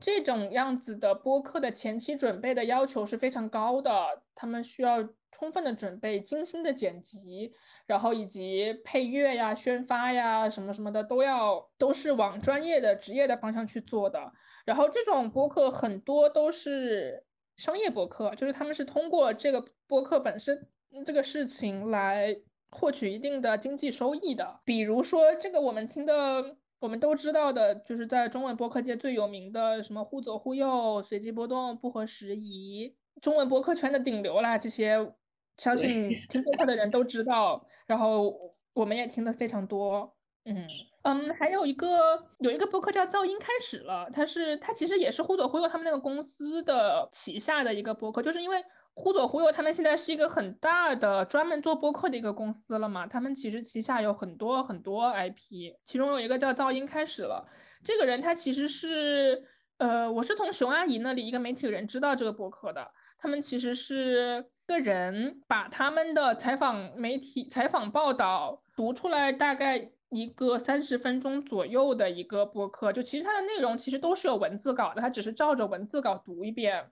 [0.00, 5.08] 这种样子的播客的前期准备的要求是非常高的，他们需要。
[5.32, 7.52] 充分的准备，精心的剪辑，
[7.86, 14.32] 然后以及配乐呀、宣发呀什么什么的，都要都是往专业的、职业的方向去做的。
[14.64, 17.22] 然后这种播客很多都是
[17.60, 20.66] 商业博客，就是他们是通过这个博客本身
[21.04, 22.34] 这个事情来
[22.70, 24.60] 获取一定的经济收益的。
[24.64, 35.12] 比如说这个我们听的、我们都知道的，就是在中文播客界最有名的什么“忽左忽右”、“随机波动”、“不合时宜”，中文播客圈的顶流啦，这些。
[35.56, 38.34] 相信听播客的人都知道，然后
[38.72, 40.16] 我们也听的非常多。
[40.44, 40.66] 嗯
[41.02, 48.62] 嗯，还有一个有一个播客叫噪音开始了，它是它其实也是忽左忽右他们那个公司的旗下的一个播客，就是因为
[48.94, 57.46] 忽左忽右他们现在是一个很大的专门做播客的一个公司了嘛，他们其实旗下有很多很多 IP，其中有一个叫噪音开始了，
[57.84, 59.42] 这个人他其实是
[59.78, 64.46] 呃，我是从熊阿姨那里一个媒体人知道这个播客的，他们其实是。
[64.70, 76.90] 个人把他们的采访媒体采访报道读出来，大概一个三十分钟左右的一个播客，就其实它的内容其实都是有文字稿的，它只是照着文字稿读一遍。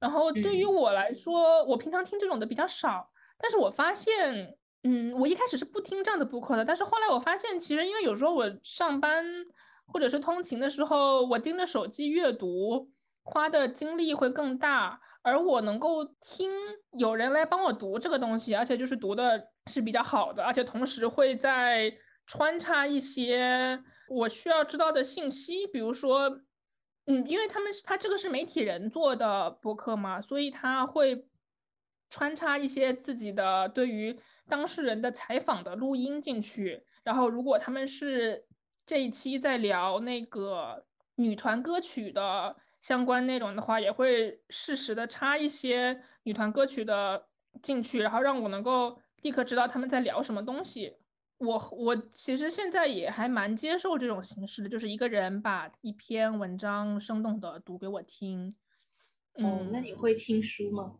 [0.00, 9.24] 然后对于我来说，我平常听这种的比较少，但是我发现，嗯，我一开始是不听这样的播客的，但是后来我发现，其实因为有时候我上班
[9.86, 12.90] 或者是通勤的时候，我盯着手机阅读。
[13.26, 16.50] 花的精力会更大，而我能够听
[16.98, 21.90] 有人来帮我读这个东西，而且就是读的是比较好的，而且同时会在
[22.26, 26.40] 穿插一些我需要知道的信息，比如说，
[27.06, 31.26] 嗯，因为他们他这个是媒体人做的播客嘛，所以他会
[32.10, 38.46] 穿插一些自己的对于当事人的采访的录音进去，然后如果他们是
[38.84, 40.84] 这一期在聊那个
[41.16, 42.56] 女团歌曲的。
[42.84, 47.26] 相关内容的话，也会适时的插一些女团歌曲的
[47.62, 50.94] 进去，然后让我能够立刻知道他们在聊什么东西。
[51.44, 58.54] 我我其实现在也还蛮接受这种形式的，就是一个人把一篇文章生动的读给我听。
[59.36, 60.96] 嗯，那你会听书吗？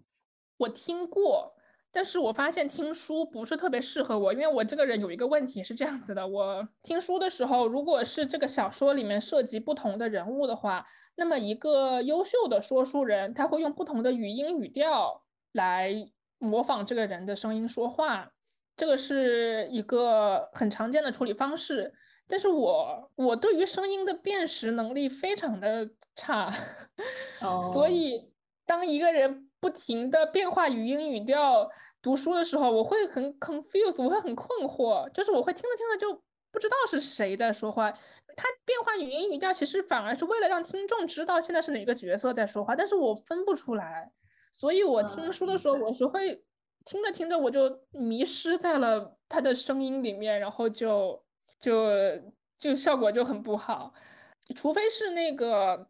[0.59, 1.53] 我听过。
[1.97, 15.95] 但是我发现听书不是特别适合我，因为我这个人有一个问题是这样子的：我听书的时候，如果是这个小说里面涉及不同的人物的话，那么一个优秀的说书人他会用不同的语音语调来
[16.39, 18.33] 模仿这个人的声音说话，
[18.77, 21.93] 这个是一个很常见的处理方式。
[22.27, 26.51] 但是我我对于声音的辨识能力非常的差，
[27.73, 28.33] 所以
[28.67, 29.51] 当一个人。
[29.61, 31.67] 不停的变化语音语调，
[32.03, 37.91] 读书的时候我会很 confuse，我会很困惑，就是我会听着听着就不知道是谁在说话。
[37.91, 44.13] 他变化语音语调，其实反而是为了让听众知道现在是哪个角色在说话，但是我分不出来，
[44.53, 46.45] 所以我听书的时候我是会
[46.85, 51.25] 听着听着我就迷失在了他的声音里面，然后就
[51.59, 51.81] 就
[52.59, 53.92] 就效果就很不好，
[54.55, 55.88] 除非是那个。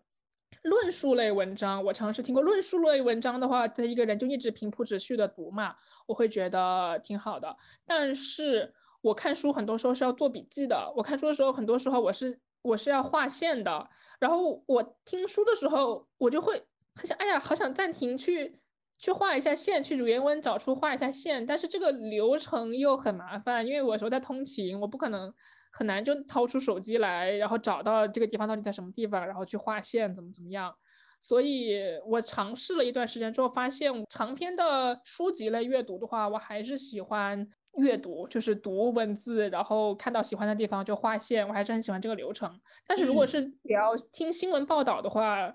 [0.63, 2.43] 论述类文章，我尝试听过。
[2.43, 5.77] 论述类文章的话，他一个人就一直平铺直叙的读嘛，
[6.07, 7.55] 我会觉得挺好的。
[7.85, 13.91] 但是我看书很多时候是要做笔记的，我看书的时候很多时候我是我是要划线的。
[14.19, 18.59] 然后我听书的时候，我就会很想，哎呀，好想暂停去
[18.99, 21.45] 去画一下线，去主原文找出画一下线。
[21.45, 25.33] 但是这个流程又很麻烦，因为我有时候在通勤，我不可能。
[25.77, 30.73] 很难就掏出手机来，然后找到这个地方到底在什么地方，然后去画线，怎么怎么样。
[31.21, 31.77] 所以
[32.07, 37.45] 我尝试了一段时间之后，发现长篇的书籍类阅读的话，我还是喜欢
[37.79, 42.61] 阅读，就是读文字，然后看到喜欢的地方就画线，我还是很喜欢这个流程。
[42.87, 45.49] 但是如果是聊听新闻报道的话，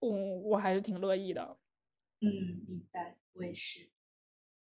[0.00, 1.54] 嗯，我还是挺乐意的。
[2.20, 3.88] 嗯，明白，我也是。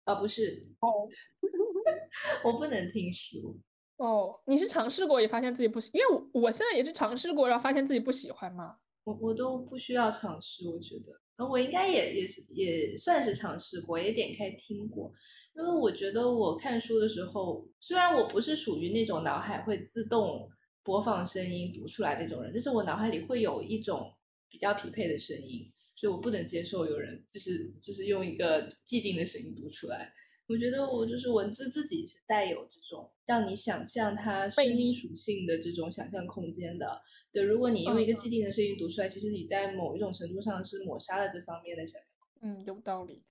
[0.06, 1.08] 啊，不是哦，
[2.44, 3.60] 我不能听书。
[3.98, 8.78] 哦，你是尝试过也发现自己不喜，因为我我现在也是尝试过，然后发现自己不喜欢嘛。
[9.06, 15.12] 我我都不需要尝试，我觉得，呃，我应该也也是也算是尝试过，也点开听过，
[15.56, 20.50] 因为我觉得我看书的时候，虽然我不是属于那种脑海会自动
[20.84, 24.12] 播放声音读出来那种人，但是我脑海里会有一种
[24.50, 25.72] 比较匹配的声音，
[26.04, 30.14] 所以我不能接受有人就是就是用一个既定的声音读出来。
[30.50, 37.02] 我觉得我就是文字自己是带有这种让你想象它声音属性的这种想象空间的。
[37.32, 42.10] 对，如果你用一个既定的声音读出来，其实你在某一种程度上是抹杀了这方面的想象。
[42.42, 43.24] 嗯，有道理。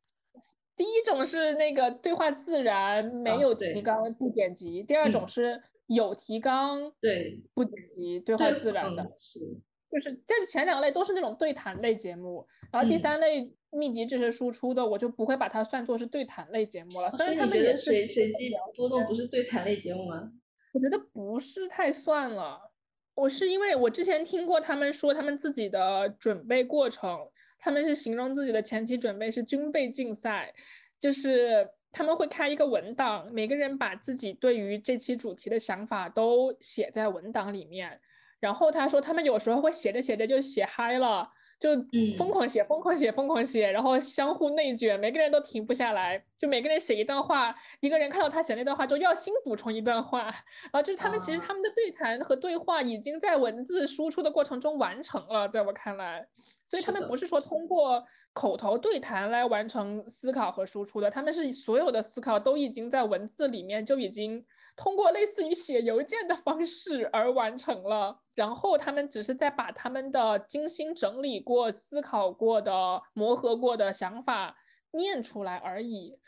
[0.74, 9.12] 第一种是那个对话自然，没有提纲不剪辑；第二种是有提纲，对，不剪辑，对话自然的。
[9.14, 9.60] 是。
[9.92, 17.10] 就是，但是前两类都是那种对谈类节目，然后第三类密集知识输出的，我就不会把它算作是对谈类节目了。
[17.10, 20.32] 所以你觉得随随机波动不是对谈类节目吗？
[20.72, 22.72] 我觉得不是太算了。
[23.14, 27.28] 我是因为我之前听过他们说他们自己的准备过程，
[27.58, 30.54] 他们是形容自己的前期准备是军备竞赛，
[30.98, 38.00] 就是他们会开一个文档，每个人把自己对于这期主题的想法都写在文档里面。
[38.42, 41.70] 然后他说，他们有时候会写着写着就写嗨了，就
[42.18, 46.20] 疯狂写、疯狂写、疯狂写，然后相互内卷，每个人都停不下来。
[46.36, 50.24] 就每个人写一段话，一个人看到他写那段话之后，要新补充一段话。
[50.24, 56.26] 然后就是他们其实他们的对谈和对话已经在文字输出的过程中完成了，在我看来，
[56.64, 64.44] 所以他们不是说通过口头对谈来完成思考和输出的，他们是所有的思考都已经在文字里面就已经。
[64.74, 74.56] 通过类似于写邮件的方式而完成了，然后他们只是在把他们的精心整理过、思考过的、磨合过的想法
[74.92, 76.18] 念出来而已，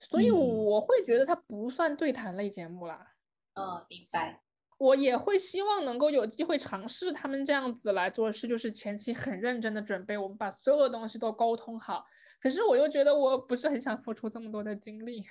[0.00, 3.14] 所以我会觉得它不算对谈类节目啦。
[3.54, 4.42] 嗯，明白。
[4.76, 12.04] 我也会希望能够有机会尝试他们这样子来做事，就是前期很认真的准备，我们把所有的东西都沟通好。
[12.40, 15.24] 可是我又觉得我不是很想付出这么多的精力。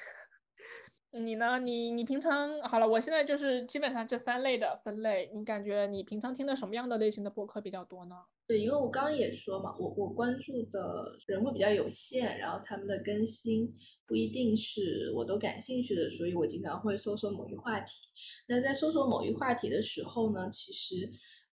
[1.16, 1.60] 你呢？
[1.60, 5.30] 你你平常好了，我现在就是基本上这三类的分类。
[5.32, 8.16] 你感觉你平常听的什么样的类型的播客比较多呢？
[8.48, 13.72] 对，因为我刚刚也说嘛，我我关注的人会比较有限，然后他们的更新
[14.08, 18.08] 不一定是我都感兴趣的，所以我经常会搜索某一话题。
[18.48, 21.12] 那在搜索某一话题的时候呢，其实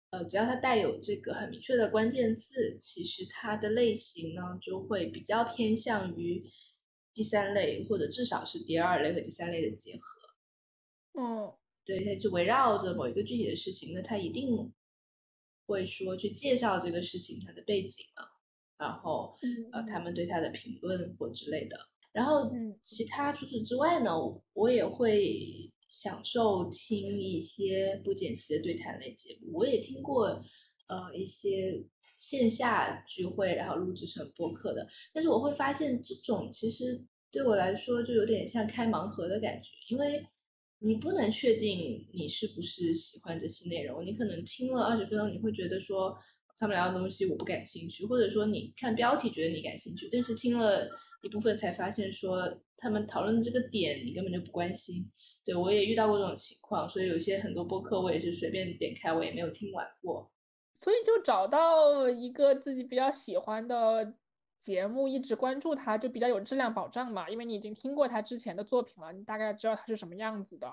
[0.09, 6.43] 呃，只要它带有这个很明确的关键字，其实它的类型呢就会比较偏向于。
[7.15, 10.21] 第三类或者至少是第二类和第三类的结合，
[11.13, 11.53] 嗯，
[11.85, 14.71] 对，它就围绕着某一个具体的事情，那它一定
[15.65, 18.27] 会说去介绍这个事情它的背景啊，
[18.77, 19.33] 然后
[19.71, 21.79] 呃他们对它的评论或之类的，
[22.11, 22.51] 然后
[22.81, 24.11] 其他除此之外呢，
[24.51, 30.43] 我也会享受听一些不剪辑的对谈类节目，我也听过
[30.87, 31.81] 呃一些。
[32.17, 40.25] 线下聚会，然后录制成播客的，但是我会发现这种其实对我来说就有点像开盲盒的感觉，因为
[40.79, 46.17] 你不能确定你是不是喜欢这些内容，你可能听了二十分钟，你会觉得说
[46.57, 50.87] 他们聊的东西我不感兴趣，或者说你看标题觉得你感兴趣，但是听了
[51.23, 55.09] 一部分才发现说他们讨论的这个点你根本就不关心。
[55.43, 60.31] 对我也遇到过这种情况，所以有些很多播客我也是随便点开，我也没有听完过。
[60.81, 64.13] 所以就找到一个自己比较喜欢的
[64.59, 67.29] 节目，一直关注它，就比较有质量保障嘛。
[67.29, 70.71] 因为你已经听过他之前的作品了，你大概知道他是什么样子的。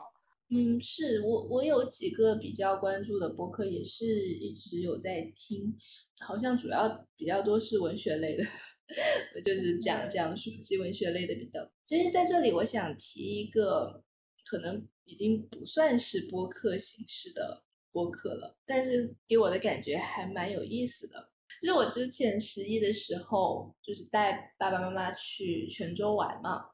[0.51, 5.75] 嗯，是我我有几个比较关注的播客，也是一直有在听，
[6.21, 8.45] 好像主要比较多是文学类的，
[9.43, 11.61] 就是讲讲书籍文学类的比较。
[11.85, 14.03] 其实在这里，我想提一个，
[14.45, 17.63] 可能已经不算是播客形式的。
[17.93, 21.31] 播客了，但是给我的感觉还蛮有意思的。
[21.61, 26.65] 就是我之前十一的时候，就是带爸爸妈妈去泉州玩嘛，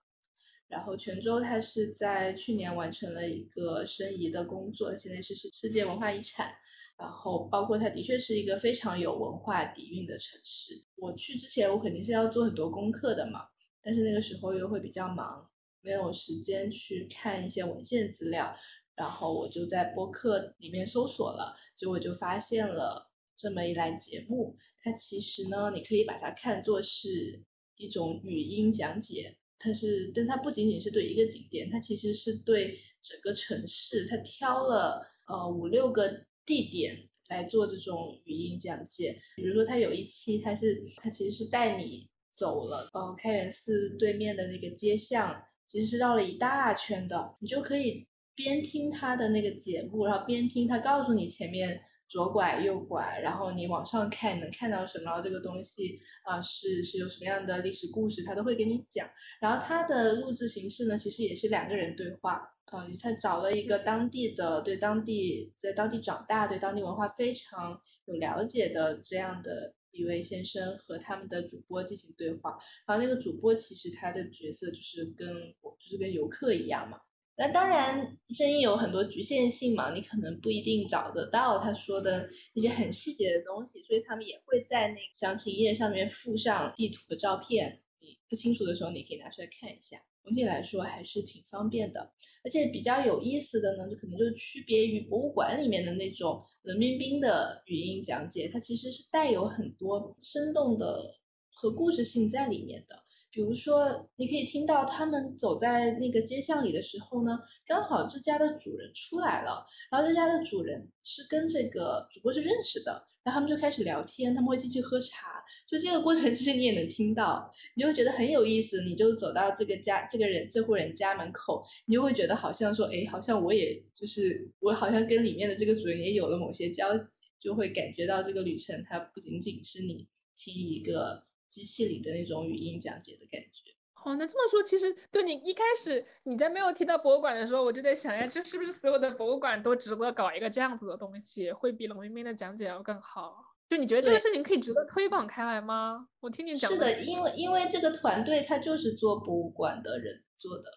[0.68, 6.54] 然后泉州它是在去年完成了一个申遗的工作，现在是世世界文化遗产，
[6.96, 10.74] 然后包括它的确是一个非常有文化底蕴的城市。
[10.96, 13.46] 我去之前，我肯定是要做很多功课的嘛，
[13.82, 15.46] 但是那个时候又会比较忙，
[15.82, 18.56] 没有时间去看一些文献资料。
[18.98, 24.56] 然后我就在播客里面搜索了，结果就发现了这么一栏节目。
[24.82, 27.40] 它其实呢，你可以把它看作是
[27.76, 29.36] 一种语音讲解。
[29.60, 34.06] 它是，但它不仅仅是对一个景点，它其实是对整个城市。
[34.06, 39.16] 它挑了呃五六个地点来做这种语音讲解。
[39.36, 48.07] 比如说，它有一期，它是它其实是带你走了呃开元寺对面的那个街巷，其实是绕了一大圈的，你就可以。
[48.38, 51.78] 边听他的那个节目，然后边听他告诉你前面
[52.08, 59.10] 左拐右拐，然后你往上看能看到什么，这个东西啊是是有什么样的历史故事，他都会给你讲。
[59.40, 62.34] 然后他的录制形式呢，其实也是两个人对话，
[62.66, 72.56] 啊，他找了一个当地的对当地在当地长大、对当地文化非常有了解的这样的一位先生和他们的主播进行对话。
[72.86, 77.00] 然后那个主播其实他的角色就是跟就是跟游客一样嘛。
[77.40, 87.78] 那当然，声音有很多局限性嘛，你可能不一定找得到他说的那些很细节的东西，所以他们也会在那个详情页上面附上地图的照片。
[88.00, 89.96] 你不清楚的时候，你可以拿出来看一下。
[90.24, 92.00] 总体来说还是挺方便的，
[92.42, 101.14] 而且比较有意思的呢，就可能就区别于博物馆里面的那种冷冰冰的语音讲解，它其实是带有很多生动的
[101.50, 103.04] 和故事性在里面的。
[103.30, 118.82] 比如说，你可以听到他们走在那个街巷里的时候呢，刚好这家的主人出来了，然后这家的主人是跟这个主播是认识的，然后他们就开始聊天，他们会进去喝茶，就这个过程其实你也能听到，你就会觉得很有意思。
[118.82, 131.27] 你就走到这个家这个人这户人家门口，你就会觉得好像说，哎，好像我也就是我好像跟里面的这个主人也有了某些交集，就会感觉到这个旅程它不仅仅是你听一个。
[131.48, 133.72] 机器里的那种语音讲解的感觉。
[134.04, 143.44] 哦，那这么说，其实对你一开始你在没有提到博物馆的时候，我就在想呀，这是不是所有的博物馆都值得搞一个这样子的东西，会比冷冰冰的讲解要更好？
[143.68, 146.08] 就你觉得这个事情可以值得推广开来吗？
[146.20, 146.70] 我听你讲。
[146.70, 150.70] 是的，因为因为这个团队他就是做博物馆的人做的。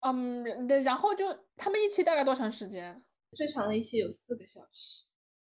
[0.00, 0.44] 嗯，
[0.84, 1.24] 然后就
[1.56, 3.04] 他们一期大概多长时间？
[3.32, 5.06] 最长的一期有四个小时，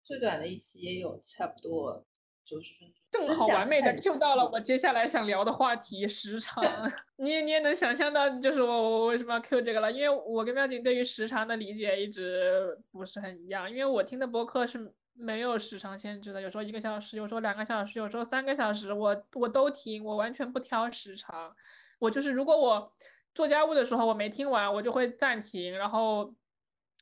[0.04, 2.06] 最短的一期也有差不多。
[2.44, 6.62] 九十分钟，正好完美的就到了我接下来想聊的话题时长。
[7.16, 9.90] 你也你也能想象到，就是我我为什么要 Q 这个了？
[9.90, 13.70] 因为我跟妙景对于时长的理解一直不是很一样。
[13.70, 21.54] 因为我听的播客是没有时长限制的，有时候一个小时，有时候两个小时，有时候三个小时，我我都听，我完全不挑时长。
[21.98, 22.92] 我就是如果我
[23.34, 26.34] 做家务的时候我没听完，我就会暂停，然后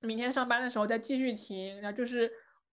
[0.03, 2.31] 明天上班的时候再继续听，然后就是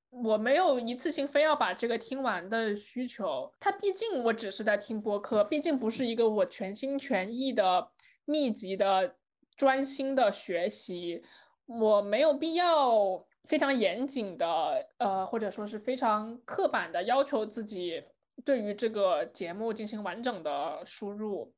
[0.09, 3.51] 我没有一次性非要把这个听完的需求。
[3.59, 7.89] 它毕竟我只是在听播客，毕竟不是一个我全心全意的
[8.25, 9.15] 密集的
[9.55, 11.23] 专心的学习，
[11.65, 18.03] 我没有必要非常严谨的呃或者说是非常刻板的要求自己
[18.45, 21.53] 对于这个节目进行完整的输入。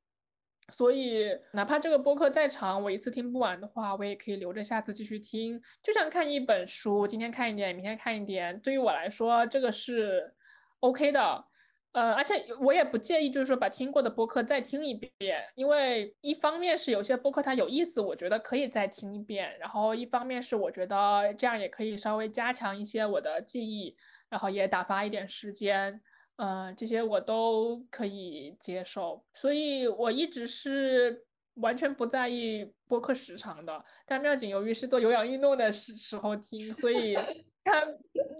[0.71, 5.61] 所以，哪怕这个播客再长，我一次听不完的话，我也可以留着下次继续听。
[5.83, 10.33] 就像看一本书，今天看一点，明天看一点，对于我来说，这个是
[10.79, 11.45] OK 的。
[11.91, 23.97] 呃，而且我也不介意，就是说把听过的播客再听一遍，因为一方面是有些播客它有意思，我觉得可以再听一遍；然后一方面是我觉得这样也可以稍微加强一些我的记忆，
[24.29, 25.99] 然后也打发一点时间。
[26.41, 31.25] 嗯，这些我都可以接受，所以我一直是
[31.55, 33.83] 完全不在意播客时长的。
[34.05, 37.13] 但妙景由于是做有氧运动的时时候听，所以
[37.61, 37.85] 他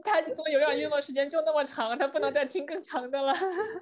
[0.01, 3.33] 他做有氧运动时间就那么长，他不能再听更长的了。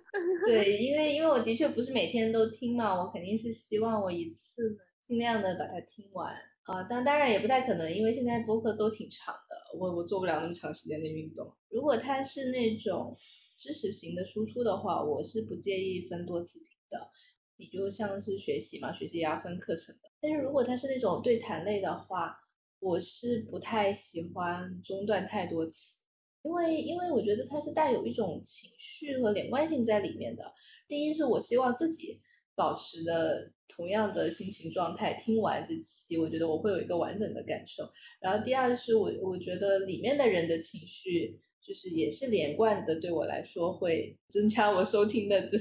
[0.48, 6.88] 对，因为因为我的确不是每天都听嘛，我肯定是希望我一次尽量的把它听完啊。
[6.90, 11.56] 但当然也不太可能，因为现在播客都挺长的，我我做不了那么长时间的运动。
[11.70, 13.16] 如果他是那种。
[13.58, 17.10] 知识型的输出的话，我是不介意分多次听的。
[17.58, 20.02] 你就像是学习嘛，学习也要分课程的。
[20.22, 22.38] 但是如果它是那种对谈类的话，
[22.80, 25.98] 我是不太喜欢中断太多次，
[26.44, 30.44] 因为因为我觉得它是带有一种情绪和连贯性在里面的。
[30.88, 32.22] 第一是我希望自己
[32.54, 37.84] 保持的同样的心情状态，听完这期，我觉得我会有一个完整的感受。
[38.22, 41.42] 然后第二是我我觉得里面的人的情绪。
[41.68, 45.58] 就是也是连贯的，对我来说会增加我收听的的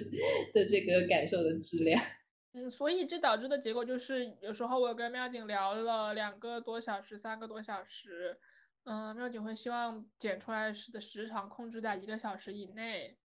[0.55, 2.01] 的这个感受的质量。
[2.53, 8.39] 嗯，所以这导致的结果就是，有时候我跟妙景聊了两个多小时、三个多小时，
[8.85, 13.19] 嗯，妙景会希望剪出来时的时长控制在一个小时以内。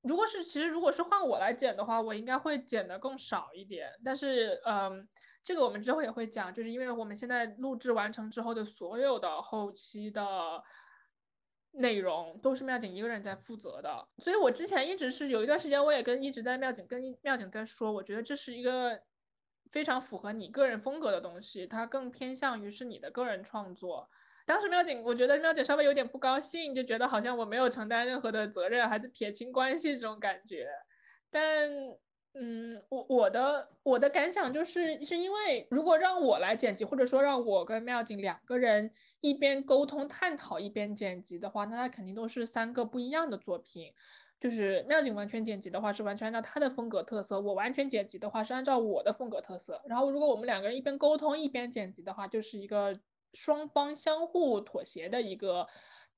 [0.00, 3.90] 如果是其实如果是换我来剪的话，我应该会剪的更少一点。
[4.02, 5.06] 但是，嗯，
[5.44, 10.62] 这个我们之后也会讲，就是因为我们现在录制完成之后的所有的后期的。
[11.72, 19.00] 内容都是妙景一个人在负责的，所以我之前一直是有一段时间，我也跟一直在妙景跟妙景在说，我觉得这是一个
[19.70, 24.08] 非常符合你个人风格的东西，它更偏向于是你的个人创作。
[24.46, 30.68] 当时妙景，我觉得妙景稍微有点不高兴，就觉得好像我没有承担任何的责任，还是撇清关系这种感觉，
[31.30, 31.70] 但。
[32.34, 43.92] 嗯，我我的我的感想就是，是因为如果让我来剪辑，或者说让我跟妙景两个人一边沟通探讨一边剪辑的话，那它肯定都是三个不一样的作品。
[44.40, 49.82] 就是妙景完全剪辑的话，是完全按照他的风格特色；我完全剪辑的话，是按照我的风格特色。
[49.86, 53.00] 然后如果我们两个人一边沟通一边剪辑的话，就是一个
[53.32, 55.66] 双方相互妥协的一个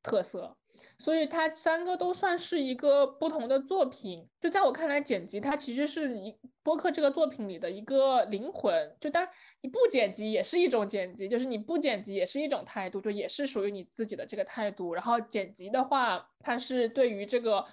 [0.03, 0.59] 特色。
[0.99, 8.97] 所以它三个都算是一个不同的作品，就在我看来，剪辑它其实是一播客这个作品里的一个灵魂。
[9.01, 14.93] 就当然你不剪辑也是一种剪辑，就是你不剪辑也是一种态度，就也是属于你自己的这个态度。
[14.93, 17.65] 然后剪辑的话，它是对于这个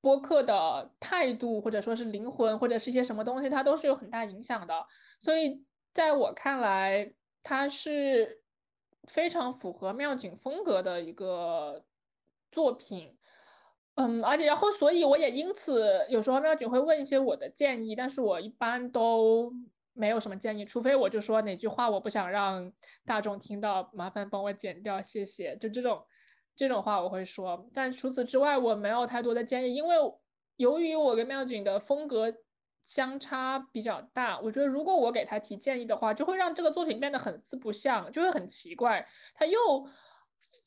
[0.00, 4.86] 播客的态度，或者说是灵魂，或者是一些什么东西，它都是有很大影响的。
[5.20, 8.40] 所以在我看来，它是
[9.08, 11.84] 非常符合妙景风格的一个。
[12.50, 13.16] 作品，
[13.96, 19.52] 嗯，而且然后，所以我也因此有时候妙景会问一些我的建议，但是我一般都
[19.92, 22.72] 没有什么建议，除非我就说哪句话我不想让
[23.04, 25.56] 大众听到，麻烦帮我剪掉，谢谢。
[25.56, 26.04] 就这种
[26.56, 29.96] 这种话我会说，但除此之外我没有太多的建议，因为
[30.56, 32.32] 由于我跟妙景的风格
[32.84, 39.58] 相差比较大，我觉得如果我给他提建议的话，就会让这个作品变得很四不像，就会很奇怪，他又。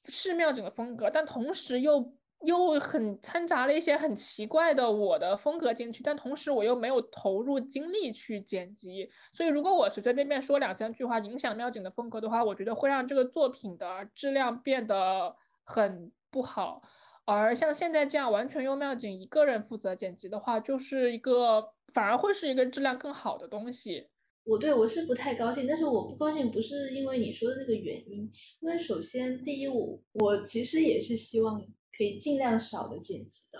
[0.05, 16.81] 是妙景的风格，但同时又又很掺杂了一些很奇怪的我的风格进去，但同时我又没有投入精力去剪辑，所以如果我随随便便说两三句话影响妙景的风格的话，我觉得会让这个作品的质量变得很不好。
[17.25, 24.09] 而像现在这样完全由妙景一个人负责剪辑的话，就是一个反而会是一个质量更好的东西。
[24.43, 28.29] 我对我是不太高兴，但是我不高兴不是因为你说的那个原因，
[28.59, 31.61] 因为首先第一，我我其实也是希望
[31.95, 33.59] 可以尽量少的剪辑的，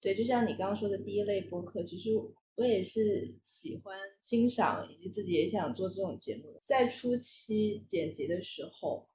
[0.00, 2.10] 对，就像你刚刚说的第一类播客，其实
[2.56, 9.06] 我也是喜欢欣赏以及自己也想做这种节目的，在初期剪辑的时候，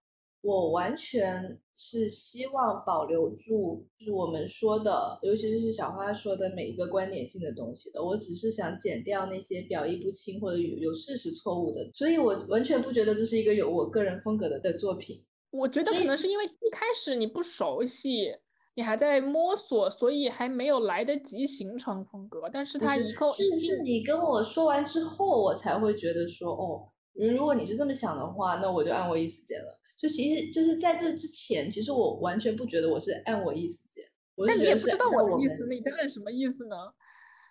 [0.42, 8.04] 我完全是希望保留住，就是我们说的，尤其是小花说的每一个观点性的东西的。
[8.04, 15.24] 我只是想剪掉那些表意不清或者有有事实错误的，所以我完全不觉得这是一个有我个人风格的的作品。
[15.50, 18.32] 我觉得可能是因为一开始你不熟悉，
[18.76, 22.50] 你还在摸索，所以还没有来得及形成风格。
[22.54, 29.80] 但是它以后是是你跟我说完之后，我才会觉得说，哦，如果你是这么想的话，那我就按我意思剪了。
[29.98, 34.06] 就其实就是在这之前，其实我完全不觉得我是按我意思剪，
[34.46, 36.76] 那你也不知道我的意思，你问什么意思呢？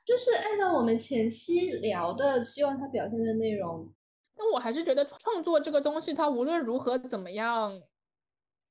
[0.05, 3.92] 就是按照我们前期聊的，希望它表现的内容。
[4.36, 7.82] 那我还是觉得创作这个东西，它无论如何怎么样，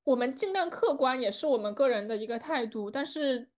[0.04, 2.90] 我们尽量客观也是我们个人的一个态度。
[2.90, 3.50] 但是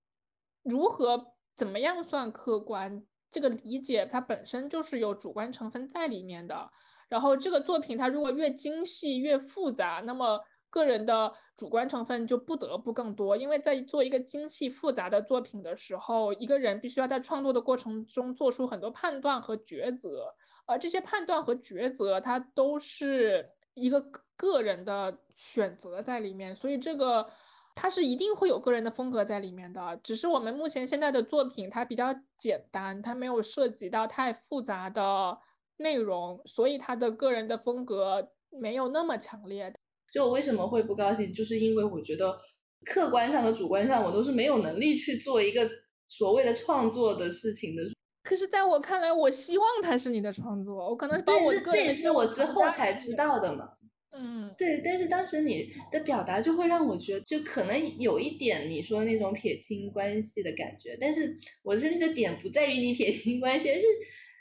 [0.64, 6.71] 如何怎么样算客观，这个理解它本身就是有主观成分在里面的。
[7.09, 10.39] 然后这个作品它如果越精细越复杂，那么
[10.71, 13.35] 个人的主观成分就不得不更多。
[13.37, 20.35] 因为在做一个精细复杂的作品的时候，一个人必须要在创作的过程中做出很多判断和抉择，
[20.67, 24.05] 而这些判断和抉择，它都是一个
[24.37, 26.55] 个人的选择在里面。
[26.55, 27.27] 所以这个
[27.75, 29.99] 它是一定会有个人的风格在里面的。
[30.05, 35.39] 只是我们目前现在的作品它比较简单，它没有涉及到太复杂的。
[35.79, 39.72] 内容，所以他的个人的风格没有那么强烈。
[40.12, 42.39] 就我为什么会不高兴，就是因为我觉得
[42.85, 45.68] 客观上和主观上，我都是没有能力去做一个
[46.09, 47.83] 所谓的创作的事情的。
[48.22, 53.68] 可是，在我看来，我希望它是你的创作，我可能把我这也是我之后才知道的嘛。
[54.12, 60.97] 嗯，对，但是当时你的表达就会让我觉得，就可能有一点你说的那种撇清关系的感觉。
[60.99, 63.83] 但是我这期的点不在于你撇清关系，而是。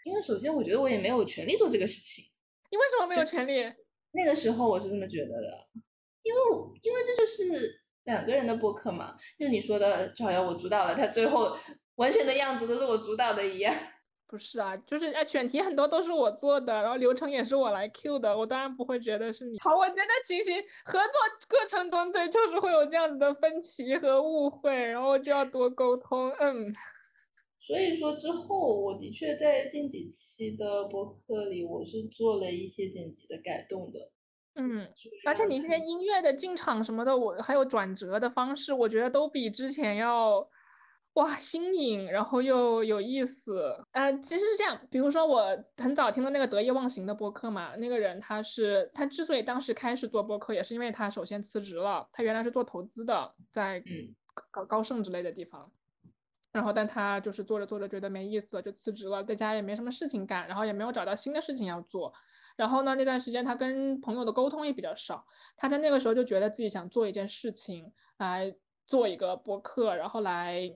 [0.08, 2.24] 因为首先，我觉得我也没有权利做这个事情。
[2.72, 3.62] 你为什么没有权利？
[4.12, 5.68] 那个时候我是这么觉得的，
[6.24, 6.40] 因为
[6.82, 9.18] 因为这就是两个人的播客嘛。
[9.38, 11.58] 就你说的，就好像我主导了，他最后
[11.96, 13.76] 完全的样子都是我主导的一样。
[14.28, 19.60] 不是啊，就是啊，选题很多都是我做的，然后流程也是我来 Q 的，我当然不会觉得是你。
[19.60, 20.56] 好，我觉得情形
[20.86, 21.12] 合作
[21.50, 26.30] 过程中，对，就是会有这样子的分歧和误会，然后就要多沟通。
[26.40, 26.74] 嗯。
[27.68, 34.10] 所以说之后，我的确在近几期的播客里，我是做了一些剪辑的改动的。
[34.56, 34.88] 嗯，
[35.26, 40.50] 而且你现在音乐的进场什么的，我还有转折的方式，我觉得都比之前要
[41.16, 43.78] 哇新颖，然后又有意思。
[43.92, 45.46] 呃，其实是这样，比如说我
[45.76, 53.84] 很早听的那个得意忘形的播客嘛，那个人他是他之所以当时开始做播客，也是因为他首先辞职了，他原来是做投资的，在
[54.50, 55.70] 高高盛之类的地方。
[56.54, 62.12] 然后，但他就是做着做着觉得没意思了，就辞职了，在家也没什么事情干，然后也没有找到新的事情要做。
[62.56, 65.24] 然后呢，那段时间他跟朋友的沟通也比较少。
[65.56, 68.56] 他在那个时候就觉得自己想做一件事情，来
[68.88, 70.76] 做一个播客，然后来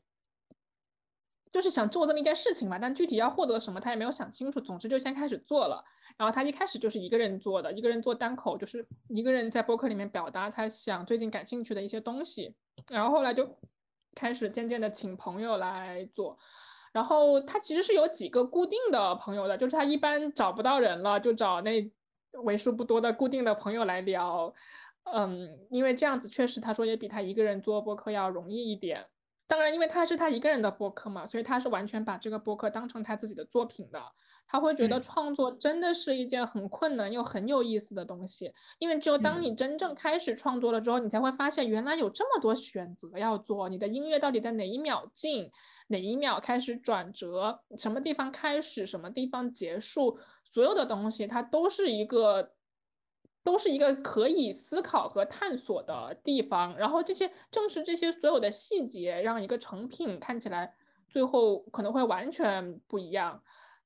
[1.51, 2.77] 就是想做这么一件事情嘛。
[2.77, 4.61] 但具体要获得什么，他也没有想清楚。
[4.61, 5.83] 总之就先开始做了。
[6.17, 12.53] 然后他一开始就是一个人做的，一个人做单口，就是一个人在播客里面表达他想最近感兴趣的一些东西。
[12.91, 13.57] 然后后来就。
[14.15, 16.37] 开始渐渐的请朋友来做，
[16.91, 21.91] 然后他其实是有几个固定的朋友的，就是他一般找不到人了，就找那
[22.43, 24.53] 为数不多的固定的朋友来聊，
[25.03, 29.05] 嗯，因为这样子确实他说也比他一个人做播客要容易一点。
[29.47, 34.01] 当然，因为他是他一个人的播客嘛，所以他是完全把这个播客当成他自己的作品的。
[34.47, 43.69] 他会觉得创作真的是一件很困难又很有意思的东西，因为只有当你真正开始创作了之后，你才会发现原来有这么多选择要做。
[43.69, 45.49] 你的音乐到底在哪一秒进，
[45.87, 52.51] 哪一秒开始转折，什么地方开始，什么地方结束，所有的东西它都是一个，
[53.45, 56.77] 都是一个可以思考和探索的地方。
[56.77, 60.73] 然后这些正是这些所有的细节，让一个成品看起来
[61.09, 63.41] 最后可能会完全不一样。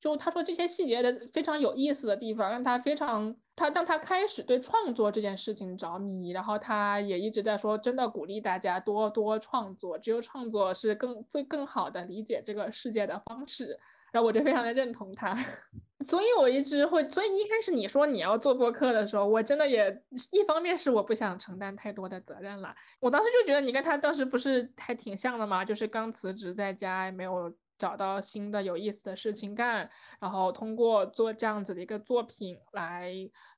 [0.06, 13.80] 就他说这些细节的非常有意思的地方，让他非常他让他开始对创作这件事情着迷，然后他也一直在说，真的鼓励大家多多创作，只有创作是更最更好的理解这个世界的方式。
[14.12, 15.36] 然后我就非常的认同他，
[16.06, 25.66] 所以我一直会，所以一开始你说你要做播客的时候，我真的也一方面是我不想承担太多的责任了，我当时就觉得你跟他当时不是还挺像的吗？
[25.66, 27.52] 就是刚辞职在家没有。
[27.78, 33.14] 找到新的有意思的事情干，然后通过做这样子的一个作品来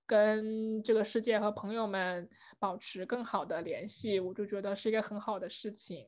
[0.06, 6.08] 跟这个世界和朋友们保持更好的联系，我就觉得是一个很好的事情。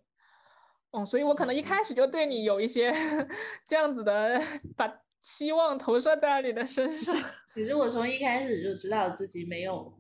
[0.92, 2.92] 嗯，所以我可能一开始就对你有一些
[3.66, 4.42] 这样子的，
[4.76, 7.16] 把期望投射在你的身上。
[7.54, 9.94] 其实我从一开始就知道自己没有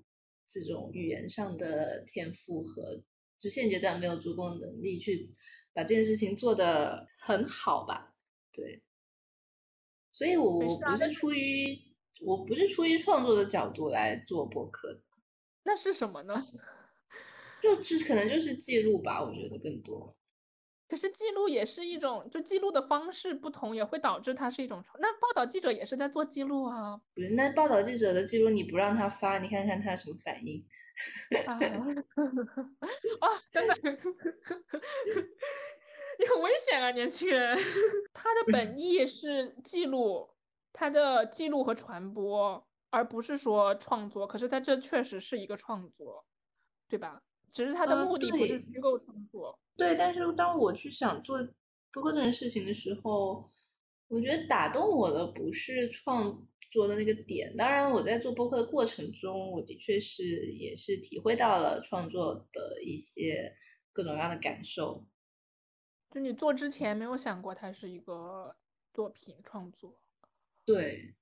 [0.48, 3.04] 这种语言上的天赋和
[3.40, 5.30] 就现阶段没有足够的能力去
[5.74, 8.16] 把这件事情做得很好吧？
[8.52, 8.84] 对，
[10.12, 11.80] 所以我不是出于
[12.22, 15.02] 我不是出于创作的角度来做博客的，
[15.64, 16.34] 那是什么呢？
[17.62, 20.16] 就就可能就是记录吧，我觉得更多。
[20.90, 24.84] 可是记录也是一种，就记录的方式不同，也会导致它是一种。
[25.00, 27.00] 那报道记者也是在做记录啊。
[27.14, 30.66] 不是，那报道记者的记录你不让他发，你看看他什么反应？
[31.46, 31.60] 啊，
[33.52, 33.76] 真的，
[36.20, 37.56] 你很危险啊，年轻人。
[38.12, 40.28] 他的本意是记录，
[40.74, 44.26] 他的记录和传播，而不是说创作。
[44.26, 46.26] 可是他这确实是一个创作，
[46.90, 47.22] 对吧？
[47.54, 49.60] 只是他的目的不是虚构创作。
[49.80, 51.38] 对，但是当我去想做
[51.94, 53.50] 播客这件事情的时候，
[54.10, 57.56] 我觉得打动我的不是创作的那个点。
[57.56, 63.56] 当然，我在做播客的过程中，我的确是也是体会到了创作的一些
[63.94, 65.08] 各种各样的感受。
[66.14, 68.58] 就你做之前没有想过它是一个
[68.94, 69.98] 作品创作？
[70.66, 71.16] 对，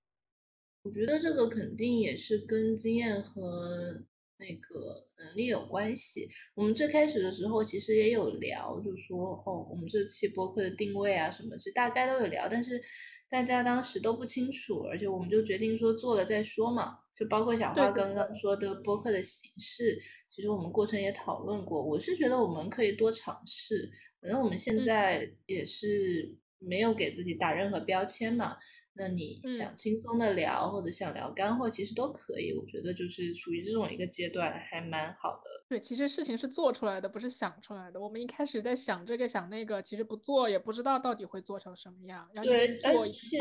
[0.81, 4.07] 我觉得这个肯定也是跟经验和。
[4.39, 6.29] 那个能力有关系。
[6.55, 12.81] 我们最开始的时候其实也有聊，就是说，哦，我们这期播客的定位啊什么，其实大概都有聊，但是
[13.29, 16.99] 大家当时都不清楚，而且我们就决定说做了再说嘛。
[17.13, 21.83] 就包括小花刚刚说的播客的形式，其实我们过程也讨论过。
[21.83, 23.89] 我是觉得我们可以多尝试，
[24.21, 28.55] 反正我们现在也是没有给自己打任何标签嘛。
[28.97, 32.51] 那你想轻松的聊，或者想聊干货，其实都可以。
[32.51, 35.49] 我觉得就是处于这种一个阶段，还蛮好的。
[35.69, 37.99] 对，其实事情是做出来的，不是想出来的。
[37.99, 42.27] 我们一开始在想这个想那个，其实不做也不知道到底会做成什么样。
[42.41, 43.37] 对，而且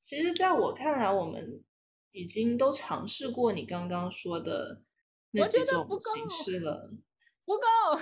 [0.00, 1.62] 其实在我看来，我们
[2.12, 4.82] 已经都尝试过你刚刚说的
[5.32, 6.90] 那几种形式了。
[7.44, 8.00] 不够。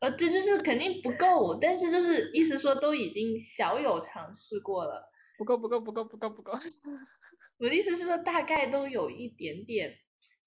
[0.00, 5.10] 呃，对，就是肯定不够，但是就是意思说都已经小有尝试过了。
[5.36, 6.52] 不够，不够，不够，不够，不够。
[7.58, 9.98] 我的意思是说，大概都有一点点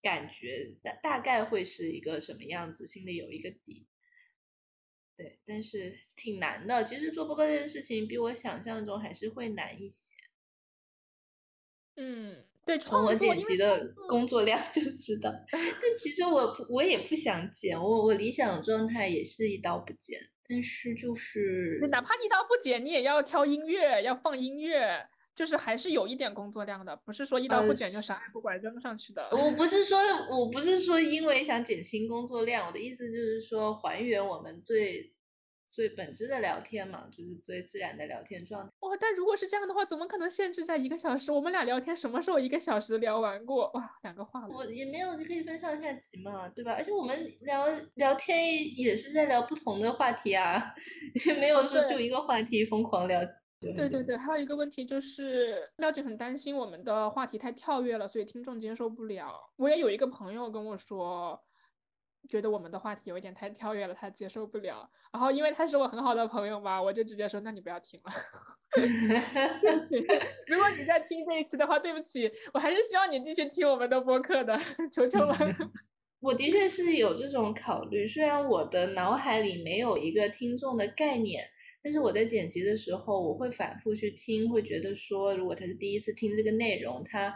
[0.01, 3.87] 感觉，大大概会是一个什么样子，心里有一个底。
[5.15, 6.83] 对，但是挺难的。
[6.83, 10.15] 其实做播客这件事情，比我想象中还是会难一些。
[11.97, 15.29] 嗯，对，从我剪辑的工作量就知道。
[15.51, 20.17] 但其实我我也不想剪，我我理想的状态也是一刀不剪。
[20.49, 29.29] 但是就是，哪怕一刀不剪，你也要挑音乐，要放音乐，就是还是有一点工作量的，不是说一刀不剪就啥也不管扔上去的。
[29.31, 29.99] 我不是说，
[30.31, 35.13] 我不是说因为想减轻工作量，我的意思就是说还原我们最。
[35.69, 38.71] 最本质的聊天嘛，就是最自然的聊天状态。
[38.79, 41.31] 哇，但如果是这样的话，怎么可能限制在一个小时？
[41.31, 43.71] 我们俩聊天什么时候一个小时聊完过？
[43.75, 46.73] 哇，两个话我也没有，你可以分上下集嘛，对吧？
[46.73, 50.73] 而且我们聊聊天也是在聊不同的话题啊，
[51.27, 53.21] 也没有说就一个话题疯狂聊。
[53.61, 59.33] 对对对，还有一个问题就是，妙姐很担心我们的话题太跳跃了，所以听众接受不了。
[59.57, 61.39] 我也有一个朋友跟我说。
[62.27, 64.89] 觉得我们的话题有一点太跳跃了，他接受不了。
[65.11, 68.11] 然后因为他是我很好的朋友嘛，我就直接说：“那你不要听了。
[70.45, 74.59] ”如果你在听这一期的话，对不起，我还是希望你继续听我们的播客的，
[74.91, 75.35] 求求了。
[76.21, 81.43] 我的确是有这种考虑，虽然我的脑海里没有一个听众的概念，
[81.81, 87.33] 但是我在剪辑的时候，我会反复去听，会觉得说，如果他是第一次听这个内容，他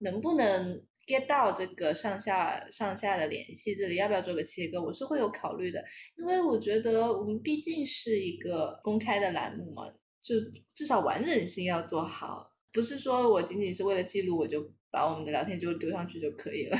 [0.00, 4.80] 能不能？get 到这个上下上下的联系，这里要不要做个切割？
[4.80, 5.82] 我是会有考虑的，
[6.18, 9.88] 因为我觉得我们毕竟是一个公开的栏目嘛，
[10.20, 10.34] 就
[10.74, 16.76] 至少完整性要做好，不是说我仅仅是为了记录，我就把我们的聊天记录丢上去就可以了。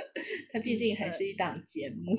[0.50, 2.16] 它毕竟还是一档节目。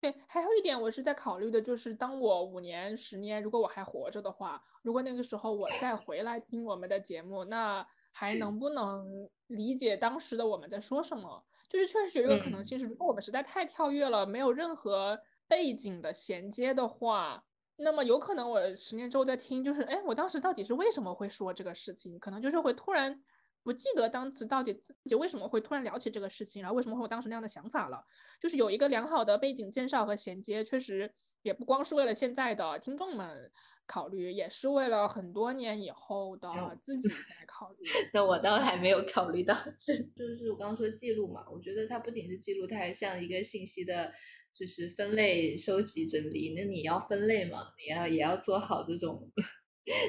[0.00, 7.86] 对，还有一点我是在考虑的，就是当我五年、十年，如果我还活着的话，如果那个时候我再回来听我们的节目，那。
[8.12, 11.44] 还能不能理解当时的我们在说什么？
[11.68, 17.44] 就是确实有一个可能性是，如果我们实在太跳跃了，没有任何背景的衔接的话，
[17.76, 22.18] 那么有可能我十年之后再听，就是哎，我当时到底是为什么会说这个事情？
[22.18, 23.22] 可能就是会突然
[23.62, 28.04] 不记得当时到底自己为什么会突然聊起这个事情，然后为什么会有当时那样的想法了。
[28.40, 33.50] 就是有一个良好的背景介绍和衔接，确实也不光是为了现在的听众们。
[33.86, 36.48] 考虑也是为了很多年以后的
[36.80, 37.78] 自己来考虑。
[38.14, 41.44] 那我倒还没有考虑到，这就是我刚刚说记录嘛。
[41.50, 44.12] 我觉得它不仅是记录，它还像一个信息的，
[44.54, 46.54] 就是分类、收集、整理。
[46.54, 49.28] 那你要分类嘛，你要也要做好这种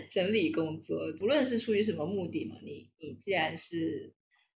[0.09, 0.97] 整理工作。
[1.21, 4.13] 无论是出于什么目的嘛，你你既然是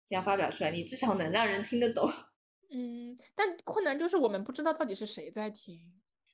[0.09, 2.09] 要发表出来，你至少能让人听得懂，
[2.69, 5.77] 嗯，但困难就是我们不知道到底是谁在听，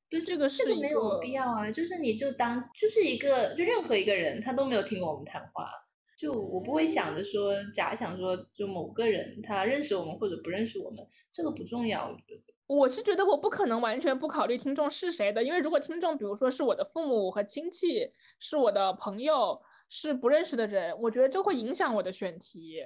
[0.10, 5.70] 对这个是一没有必要啊，就是你就当就是一个就任何一个人他都没有听过我们谈话，
[6.18, 12.54] 就我不会想着说假想说就某个人他认识我们或者不认识我们，这个不重要，我觉得。
[12.70, 19.60] 我是觉得我不可能完全不考虑听众是谁的，因为如果听众比如说是我的父母和亲戚，是我的朋友，
[19.90, 22.86] 是不认识的人，我觉得这会影响我的选题。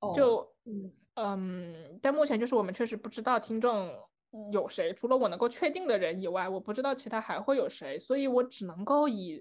[0.00, 0.52] 哦，就
[1.14, 3.88] 嗯，但目前就是我们确实不知道听众
[4.52, 9.40] 有谁，除了我能够确定的人以外，我不知道其他还会有谁，所以我只能够以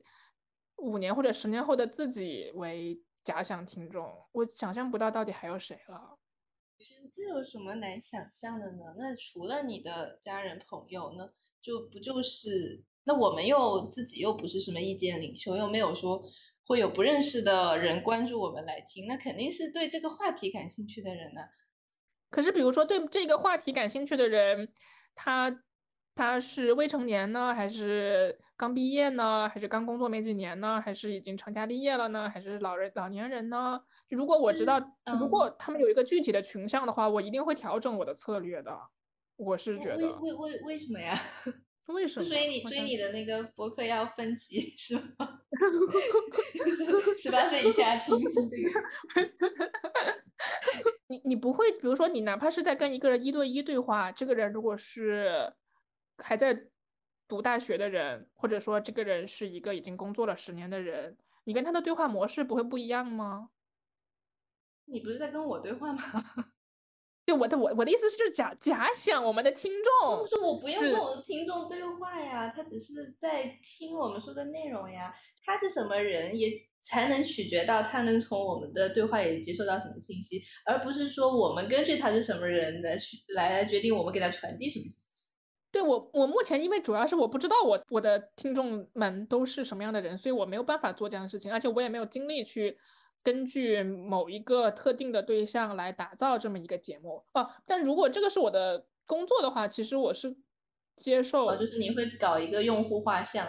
[0.76, 6.20] 五年或者十年后的自己为假想听众，我想象不到到底还有谁了。
[7.14, 8.96] 这有什么难想象的呢？
[8.98, 11.30] 那除了你的家人朋友呢？
[11.62, 16.22] 就不就是那我们又自己又不是什么意见领袖，又没有说
[16.68, 21.42] 会有不认识的人关注我们来听，那肯定是对这个话题感兴趣的人呢。
[22.30, 24.72] 可是，比如说对这个话题感兴趣的人，
[25.16, 25.64] 他
[26.16, 33.82] 他是未成年呢，还是刚毕业呢，还是刚工作没几年呢，还是已经成家立业了呢，还是老人老年人呢？
[34.10, 34.80] 如果我知道，
[35.20, 38.80] 如果他们有一个具体的群像的话，我一定会调整我的策略的。
[39.36, 41.20] 我是觉得，为为为什么呀？
[41.88, 42.26] 为什么？
[42.26, 45.42] 所以你所以你的那个博客要分级 是吗？
[47.22, 48.82] 十八岁以下听是这个。
[51.08, 55.54] 你你不会，比如说你哪怕是在跟一个人一对一对话，这个人如果是
[56.18, 56.68] 还在
[57.28, 63.50] 读大学的人，或者说这个人是一个已经工作了十年的人，你跟他的对话模式不会不一样吗？
[64.86, 66.04] 你不是在跟我对话吗？
[67.26, 75.12] 对，我的我我的意思是，就是假假想我们的听众，就是我不用跟我的听众对话呀，他只是在听我们说的内容呀。
[75.44, 76.52] 他是什么人，也
[76.82, 85.05] 才能取决到他能从我们的对话里接收到什么信息，而不是说我们根据他是什么人来去来来决定我们给他传递什么信息。
[85.76, 92.78] 对我，我目前因为主要是我不知道我我的听众们都是什么样的人，所以我没有办法做这样的事情，而且我也没有精力去。
[93.22, 100.38] 根据某一个特定的对象来打造这么一个节目哦，但如果这个是我的工作的话，其实我是
[100.96, 103.48] 接受，就是你会搞一个用户画像？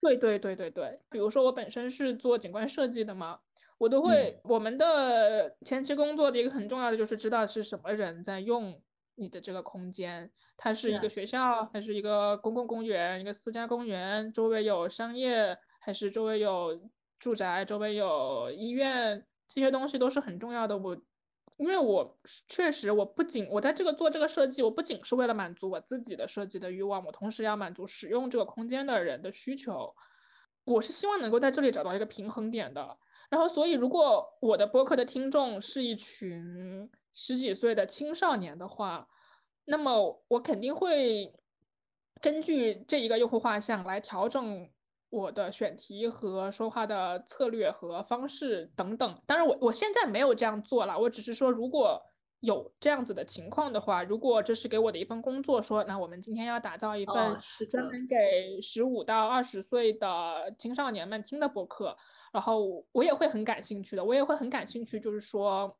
[0.00, 3.40] 对对对对对，比如说我本身是做景观设计的嘛，
[3.76, 8.80] 我都会，我们的前期工作的一个很重要的就是知道是什么人在用
[9.14, 16.80] 你的这个空间，它是一个学校，还是一个公共公园，一个私家公园，周围有商业，还是周围有。
[17.22, 20.76] 住宅周围有医院，这些东西都是很重要的。
[20.76, 21.00] 我，
[21.56, 29.94] 因为我确实，我不仅我在这个做这个设计，我不仅是为了满足我自己的设计的欲望，我同时要满足使用这个空间的人的需求。
[30.64, 32.98] 我是希望能够在这里找到一个平衡点的。
[33.30, 39.08] 然后，所以如果我的播客的听众是一群十几岁的青少年的话，
[39.64, 41.32] 那么我肯定会
[42.20, 44.70] 根据这一个用户画像来调整。
[45.14, 52.00] 我的选题和说话的策略和方式等等，当然我我现在没有这样做了，我只是说如果
[52.40, 57.14] 有这样子的情况的话，如果这是给我的一份工作，说那我们今天要打造一份
[57.70, 61.94] 专门给十五到二十岁的青少年们听的博客，
[62.32, 65.76] 然后我也会很感兴趣的，我也会很感兴趣，就是说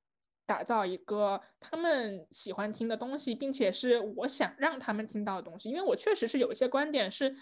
[0.53, 7.35] 打造一个他们喜欢听的东西，并且是我想让他们听到的东西，因为我确实是有一些观点是。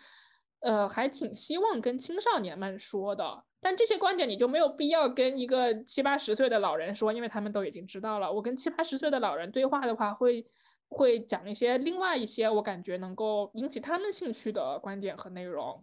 [0.62, 3.24] 呃，还挺希望跟青少年们说的，
[3.62, 8.30] 但这些观点你就没有必要跟一个七八十岁的老人说，因为他们都已经知道了。
[8.30, 10.44] 我跟七八十岁的老人对话的话，会
[10.90, 15.82] 会讲一些另外一些我感觉能够引起他们兴趣的观点和内容。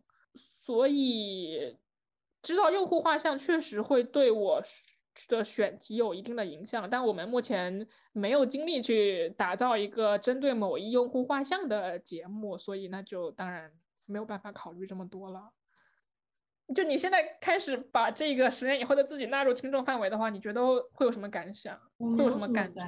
[0.63, 1.75] 所以，
[2.43, 4.61] 知道用户画像确实会对我
[5.27, 13.71] 的选题有一定的影响，但我们目前没有精力去打造一个针对某一用户画像的节目，所以那就当然。
[14.09, 15.51] 没有办法考虑这么多了。
[16.73, 20.61] 就你现在开始把这个十年以后的自己纳入听众范围的话，你觉得
[20.93, 21.77] 会有什么感想？
[21.97, 22.81] 会有什么感觉？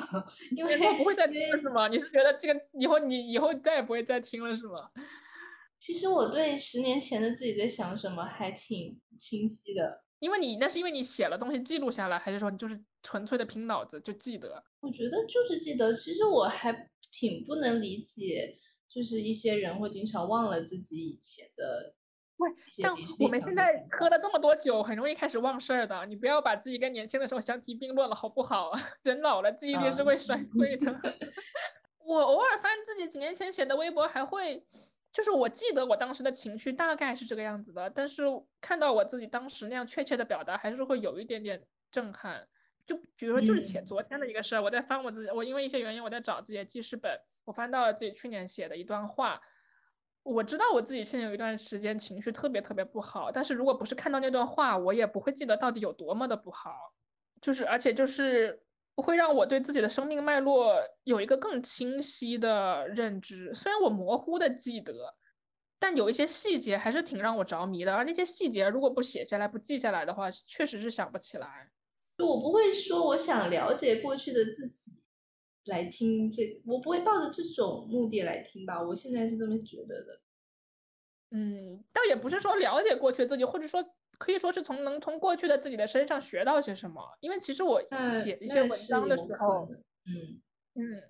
[0.56, 1.88] 因为不会再听了是吗？
[1.88, 4.90] 你是觉得这个以后你以后再也不会再听了是吗？
[5.78, 10.02] 其实我对十年前的自己在想什么还挺清晰的。
[10.22, 14.62] 因为你那是因为你写了东西记录下来，还是说你就是纯粹的凭脑子就记得？
[14.80, 15.92] 我觉得就是记得。
[15.96, 18.56] 其实我还挺不能理解。
[18.94, 21.94] 就是一些人会经常忘了自己以前的，
[22.36, 26.04] 喂，像我们现在喝了这么多酒，很容易开始忘事儿的。
[26.04, 28.70] 你不要把自己跟年轻的时候相提并论了，好不好？
[29.04, 30.94] 人老了，记忆力是会衰退的。
[32.04, 34.62] 我偶尔翻自己几年前写的微博，还会，
[35.12, 38.22] 就是我记得我当时的情绪大概是这个样子的，但是
[38.60, 42.48] 看到我自己当时那样确切的表达，还是会有一点点震撼。
[42.86, 49.40] 就比如说就是前昨天的一个事儿，我在翻我自己，我因为一些原因我在找自己的记事本，我翻到了自己去年写的一段话。
[50.24, 56.94] 我知道我自己去年有一段时间情绪特别特别不好，但是如果不是看到那段话，我也不会记得到底有多么的不好。
[57.40, 58.62] 就是而且就是
[58.96, 60.74] 会让我对自己的生命脉络
[61.04, 63.54] 有一个更清晰的认知。
[63.54, 65.14] 虽然我模糊的记得，
[65.78, 67.94] 但有一些细节还是挺让我着迷的。
[67.94, 71.70] 而那些细节如果不写下来、不记下来的话，确实是想不起来。
[72.18, 74.98] 就我不会说我想了解过去的自己。
[75.66, 78.82] 来听这，我不会抱着这种目的来听吧？
[78.82, 80.20] 我现在是这么觉得的。
[81.30, 83.80] 嗯，倒也不是说了解过去的自己，或者说
[84.22, 87.02] 可以说是从能从过去的自己的身上学到些什么。
[87.18, 89.68] 因为其实我写一些文章的时候，
[90.06, 90.40] 嗯
[90.74, 91.02] 嗯，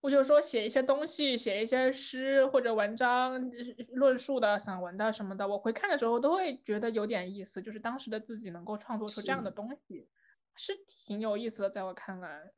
[0.00, 3.50] 我就说写一些东西，写一些诗或者文章、
[3.88, 7.60] 论述的散文的什么的，我回看的时候都会觉得有点意思。
[7.60, 10.08] 就是当时的自己能够创作出这样的东西，
[10.56, 12.52] 是挺有意思的，在我看来。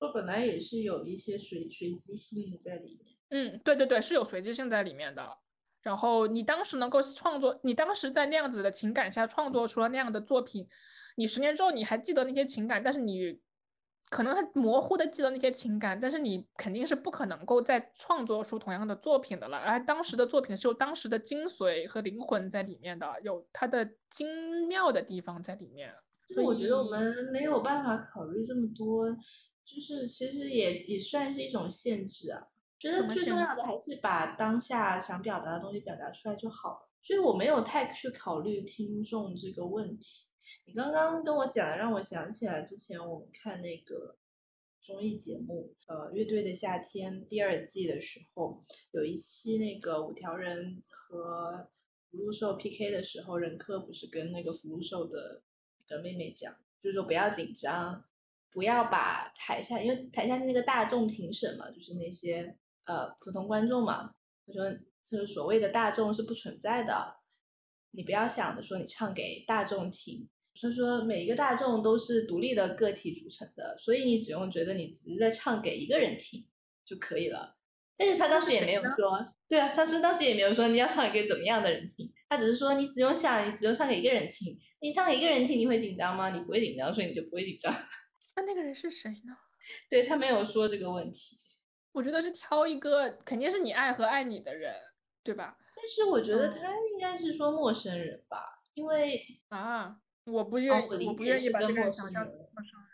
[0.00, 3.06] 我本来也是有一些随随机性在里面。
[3.30, 5.38] 嗯，对对对，是有随机性在里面的。
[5.80, 10.68] 然后你当时能够创作，你当时在那样子的情感下创作出了那样的作品，
[11.16, 13.40] 你十年之后你还记得那些情感，但是你
[14.10, 19.58] 可能很模糊的记得那些情感，但是你肯定是不可能够再创作出同样的作品的了。
[19.58, 25.94] 而当时的作品是有当时的精髓和灵魂在里面的，有它的精妙的地方在里面。
[26.34, 29.16] 所以我觉得我们没有办法考虑这么多。
[29.64, 32.42] 就是其实也也算是一种限制啊，
[32.78, 36.88] 觉得最重要的还是把当下想表达的东西表达出来就好了。
[37.02, 40.28] 所以我没有太去考虑听众这个问题。
[40.64, 44.16] 你刚刚跟我讲的，让我想起来之前我们看那个
[44.80, 51.68] 综艺节目，呃，乐队的夏天第二季的时候，有一期那个五条人和
[52.10, 55.42] 福禄寿 PK 的时候，任科不是跟那个福禄寿的
[55.78, 58.04] 一个妹妹讲，就是说不要紧张。
[58.50, 62.56] 不要把台下，因为台下是那个大众评审嘛，就是那些
[62.88, 64.12] 呃普通观众嘛。
[64.46, 64.72] 他说，
[65.04, 67.16] 就是所谓的大众是不存在的，
[67.92, 70.28] 你不要想着说你唱给大众听。
[70.60, 76.44] 他说，每一个大众都是独立的个体组成的，所以你只用觉得你只是在唱给一个人听
[76.84, 77.56] 就可以了。
[77.96, 86.30] 但是他当时也没有说，对啊，他是当时也没有说你要唱给怎么样的人听，他只是说你只用想，你只用唱给一个人听，你唱给一个人听，你会紧张吗？
[86.30, 87.72] 你不会紧张，所以你就不会紧张。
[88.34, 89.36] 那那个人是谁呢？
[89.88, 91.36] 对他没有说这个问题。
[91.98, 94.72] 我觉得是挑一个，肯定是你爱和爱你的人，
[95.24, 95.58] 对吧？
[95.74, 99.96] 但是我觉得他应该是说陌生人吧，因为啊，
[100.26, 102.32] 我不愿意，我不愿意把这个人想象陌
[102.62, 102.88] 生人。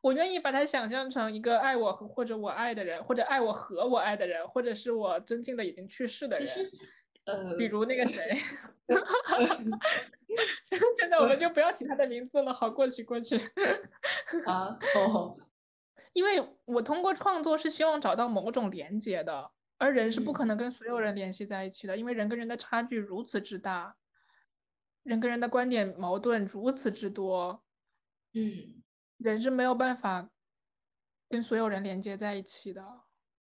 [0.00, 6.48] 我愿意把他想象成一个爱我或者我爱的人，或者爱我和我爱的人，或者是我尊敬的已经去世的人。
[7.26, 8.22] 呃，比如那个谁，
[10.96, 13.36] 真的我们就不要提他的名字了，好过去过去。
[14.46, 15.36] 啊，哦，
[16.16, 23.94] 因为我通过创作是希望找到某种连接的，而人是不可能跟所有人联系在一起的，因为人跟人的差距如此之大，
[25.02, 27.62] 人跟人的观点矛盾如此之多，
[28.32, 28.82] 嗯，
[29.18, 30.30] 人是没有办法
[31.28, 32.82] 跟所有人连接在一起的。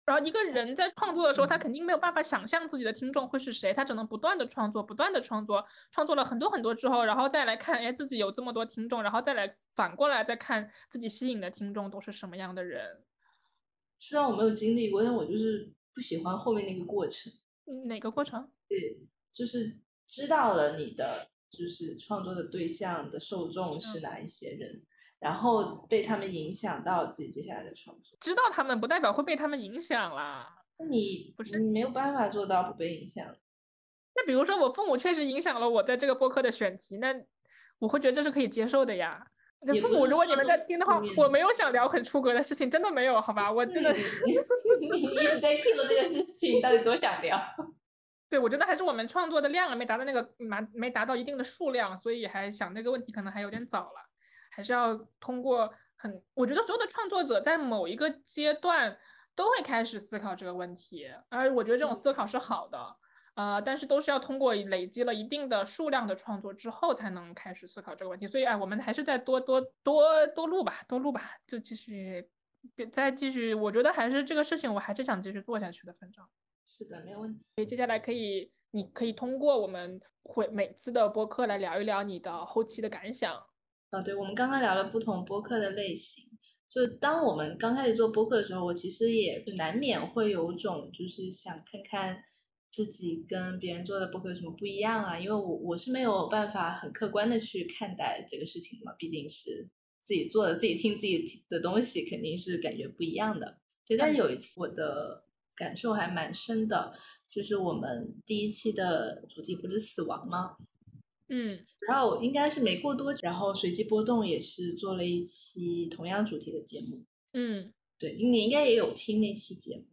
[0.07, 13.03] 然后一个人在创作的时候，他肯定没有办法想象自己的听众会是谁，他只能不断的创作，不断的创作，创作了很多很多之后，然后再来看，哎，自己有这么多听众，然后再来反过来再看自己吸引的听众都是什么样的人。
[13.99, 17.33] 虽然我没有经历过，但我就是不喜欢后面那个过程。
[17.89, 18.49] 哪个过程？
[18.69, 19.01] 对，
[19.33, 19.77] 就是
[20.07, 24.85] 知道了你的就是创作的对象的受众是哪一些人。
[25.19, 30.57] 然后被他们影响到自己接下来的创作，知道他们不代表会被他们影响啦。
[30.79, 33.27] 那你不是你没有办法做到不被影响。
[34.15, 37.15] 那比如说我父母确实影响了我在这个播客的选题，那
[37.79, 39.27] 我会觉得这是可以接受的呀。
[39.61, 43.51] 那父母，如果你们在听的话，我没有想聊很出格的事情，真的没有，好吧？
[43.51, 47.41] 我 真的，你一直在 Q 这个事情，到底多想聊？
[48.29, 54.06] 对，我觉得还是我们创作的量没达到那个蛮没达到一定的数量，所以还想那个问题可能还有点早了。
[54.57, 58.97] 还是要通过很，我觉得所有的创作者在某一个阶段
[59.35, 62.97] 都会开始思考这个问题，而我觉得这种思考是好的，
[63.35, 68.27] 呃，但是都是要通过累积了一定的数量的创作之后才能开始思考这个问题。
[68.27, 72.27] 所以，哎，我们还是再多多多多录吧，多录吧，就继续，
[72.91, 73.53] 再继续。
[73.53, 75.93] 我觉得还是这个事情，我还是想继续做下去的。
[75.93, 76.25] 反正，
[76.67, 77.45] 是的，没有问题。
[77.55, 83.47] 所以接下来可以，你可以通过我们会每次的播客来聊一聊你的后期的感想。
[83.91, 86.25] 啊，对，我们刚刚聊了不同播客的类型。
[86.69, 92.23] 就当我们刚开始做播客的时候，我其实也难免会有种就是想看看
[92.71, 95.19] 自己跟别人做的播客有什么不一样啊。
[95.19, 99.69] 因为我我是没有办法很客观的去看待这个事情嘛，毕竟是
[100.01, 103.59] 自己做的、自己听自己的东西，肯定是感觉不一样的。
[103.87, 105.25] 对，但有一次我的
[105.55, 106.93] 感受还蛮深的，
[107.27, 110.57] 就是我们第一期的主题不是死亡吗？
[111.29, 117.05] 嗯，然后应该是没过多久，然后随机波动也是做了一期同样主题的节目。
[117.33, 119.85] 嗯，对，你应该也有听那期节目。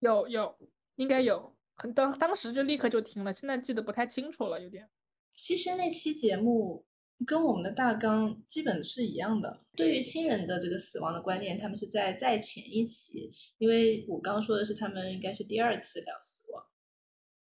[0.00, 0.58] 有有，
[0.96, 4.88] 应该有，很当当时就立刻就听了，现在记得不太清楚了，有点。
[5.32, 6.84] 其实那期节目
[7.24, 9.64] 跟我们的大纲基本是一样的。
[9.76, 16.66] 对于亲人的这个死亡的观念，他们是在在前一期，因为我刚说的是他们应该是第二次聊死亡。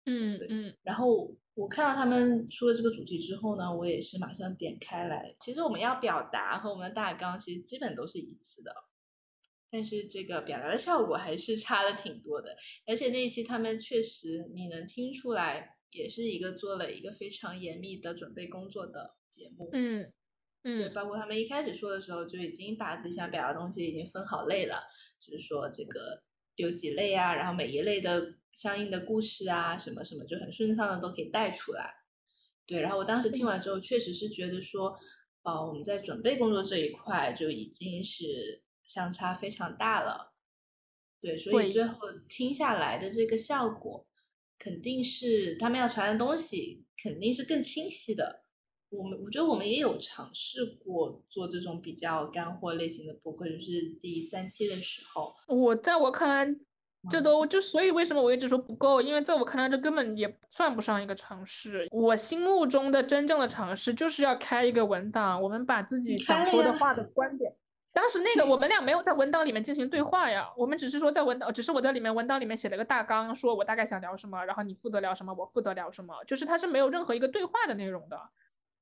[0.06, 5.34] 嗯嗯，然后我看到他们出了这个主题之后呢，我也是马上点开来。
[5.40, 8.76] 其实我们要表达和我们的大纲其实基本都是一致的，
[9.72, 12.58] 但是这个表达的效果还是差了挺多的。
[12.86, 19.70] 而且那一期他们确实你能听出来，也是一个做了一个非常严密的准备工作的节目。
[19.72, 20.12] 嗯
[20.64, 24.84] 嗯，对，包括他们一开始说的时候就已经把自己想表达的东西已经分好类了，
[25.22, 26.22] 就是说这个
[26.58, 28.36] 有几类啊，然后每一类的。
[28.56, 31.94] 相应的故事啊，什么什么就很顺畅的都可以带出来，
[32.66, 32.80] 对。
[32.80, 34.98] 然后我当时听完之后，确实是觉得说，
[35.44, 40.34] 呃，我们在准备工作这一块就已经是相差非常大了，
[41.20, 41.38] 对。
[41.38, 42.00] 所以最后
[42.30, 44.08] 听下来的这个效果，
[44.58, 48.46] 肯定是他们要传的东西肯定是更清晰的。
[48.90, 56.58] 我们我觉得我们也有尝试过做这种比较干货类型的播客，就是第三期的时候，我在我看来。
[57.10, 59.02] 这都就所以为什么我一直说不够？
[59.02, 61.88] 因为在我看来，这根本也算不上一个尝试。
[61.92, 67.56] 我心目中的真正的尝试，就是要开一个文档，我们把自己想说的话的 观点。
[67.94, 78.20] 当时那个我们俩没有在文档里面进行对话呀，我们只是说在文档，只是我在里面文档里面写了个大纲，说我大概想聊什么，然后你负责聊什么，我负责聊什么，就是它是没有任何一个对话的内容的。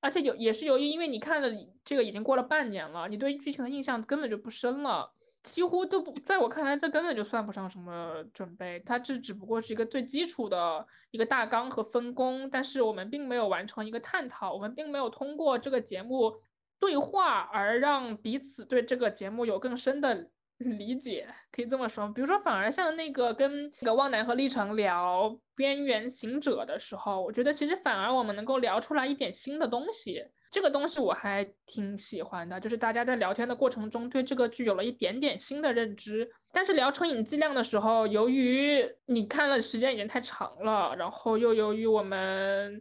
[0.01, 1.47] 而且有也是由于因为你看了
[1.85, 5.13] 这个已经过了半年了，你对剧情的印象根本就不深了。
[5.43, 16.33] 几乎都不，在我看来，这根本就算不上什么准备，它这只不过是一个最基础的一个大纲和分工，但是我们并没有完成一个探讨，我们并没有通过这个节目
[16.79, 20.29] 对话而让彼此对这个节目有更深的
[20.59, 22.07] 理解，可以这么说。
[22.09, 30.23] 比如说，反而像那个跟那个旺南和历程聊《边缘行者》的时候，我觉得其实反而我们能够聊出来一点新的东西。
[30.53, 36.29] 这个东西我还挺喜欢的，就是大家在聊天的过程中对这个剧有了一点点新的认知。
[36.51, 42.79] 但是聊成瘾剂量的时候，由于你看了时间已经太长了，然后又由于我们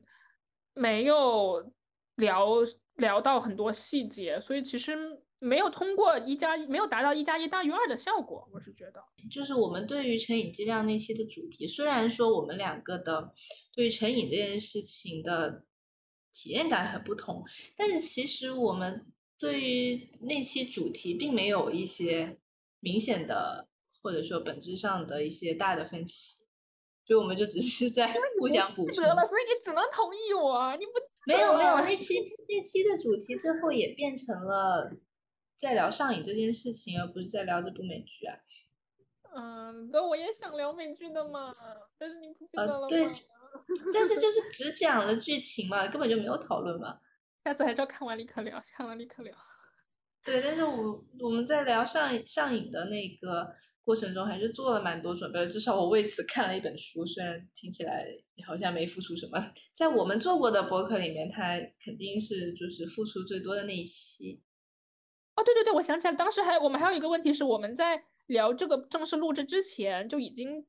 [0.75, 1.73] 没有
[2.17, 2.59] 聊
[2.97, 4.95] 聊到很多细节，所以其实
[5.39, 8.47] 没有通过一加一，没有达到一加一大于二的效果。
[8.53, 13.33] 我是觉得，就是我们对于成瘾剂量那期的主题，虽然说我们两个的
[13.75, 15.65] 对于成瘾这件事情的。
[16.33, 17.45] 体验感很不同，
[17.77, 19.07] 但是其实我们
[19.39, 22.39] 对于那期主题并没有一些
[22.81, 23.69] 明显的
[24.03, 26.45] 或者说本质上的一些大的分歧，
[27.05, 30.93] 所以我们就只是在互相补充了，所以你只能同意我，你不
[31.27, 32.15] 没有没有那期
[32.49, 34.93] 那期的主题最后也变成了
[35.57, 38.39] 在聊上瘾这件事情，而不是在聊这部美剧啊。
[39.35, 41.55] 嗯，那我也想聊美剧的嘛，
[41.99, 42.89] 但是你不记得了吗？
[43.93, 46.99] 但是就是只讲了剧情嘛，根本就没有讨论嘛。
[47.45, 49.35] 下次还是要看完立刻聊，看完立刻聊。
[50.25, 55.49] 对，但是我我们在聊上上瘾的那个过程中，还是做了蛮多准备的。
[55.49, 58.07] 至少我为此看了一本书，虽然听起来
[58.47, 59.39] 好像没付出什么。
[59.75, 64.41] 在我们做过的博客里面，它肯定是就是付出最多的那一期。
[65.35, 70.65] 哦，对对对，我想起来，当时还我们还有一个问题是，我们在聊这个正式录制之前就已经。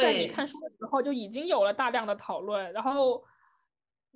[0.00, 3.22] 在你看书的时候就已经有了大量的讨论，然后，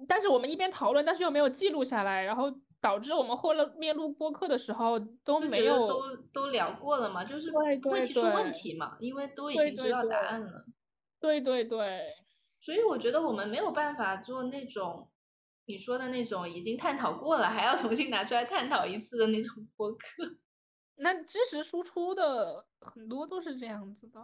[0.06, 10.66] 但是我们一边讨论，但是又没有记录下来，然后导致我们后面录播客的时候都没有都都聊过了嘛，就是不会提出问题嘛，因为都已经知道答案了。
[11.20, 12.04] 对对对，
[12.60, 15.10] 所以我觉得我们没有办法做那种
[15.66, 19.98] 你说的那种已经探讨过了还要重新拿出来探讨一次的那种播客。
[21.00, 24.20] 那知识输出的很多都是这样子的。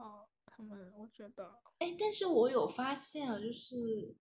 [0.56, 4.14] 他们我觉得，哎，但是我有发现啊，就是，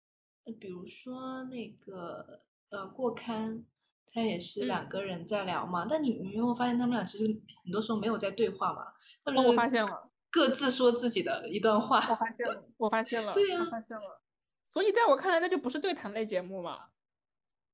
[0.59, 2.39] 比如说那个
[2.71, 3.63] 呃过刊，
[4.07, 7.27] 他也是两个人在聊嘛，但你你没有发现他们俩其实
[7.63, 8.87] 很多时候没有在对话嘛？
[9.23, 11.99] 他们我发现了，各自说自己的一段话。
[11.99, 14.23] 我发现了，我发现 了，对呀，发现了。
[14.65, 16.89] 所以在我看来，那就不是对谈类节目嘛。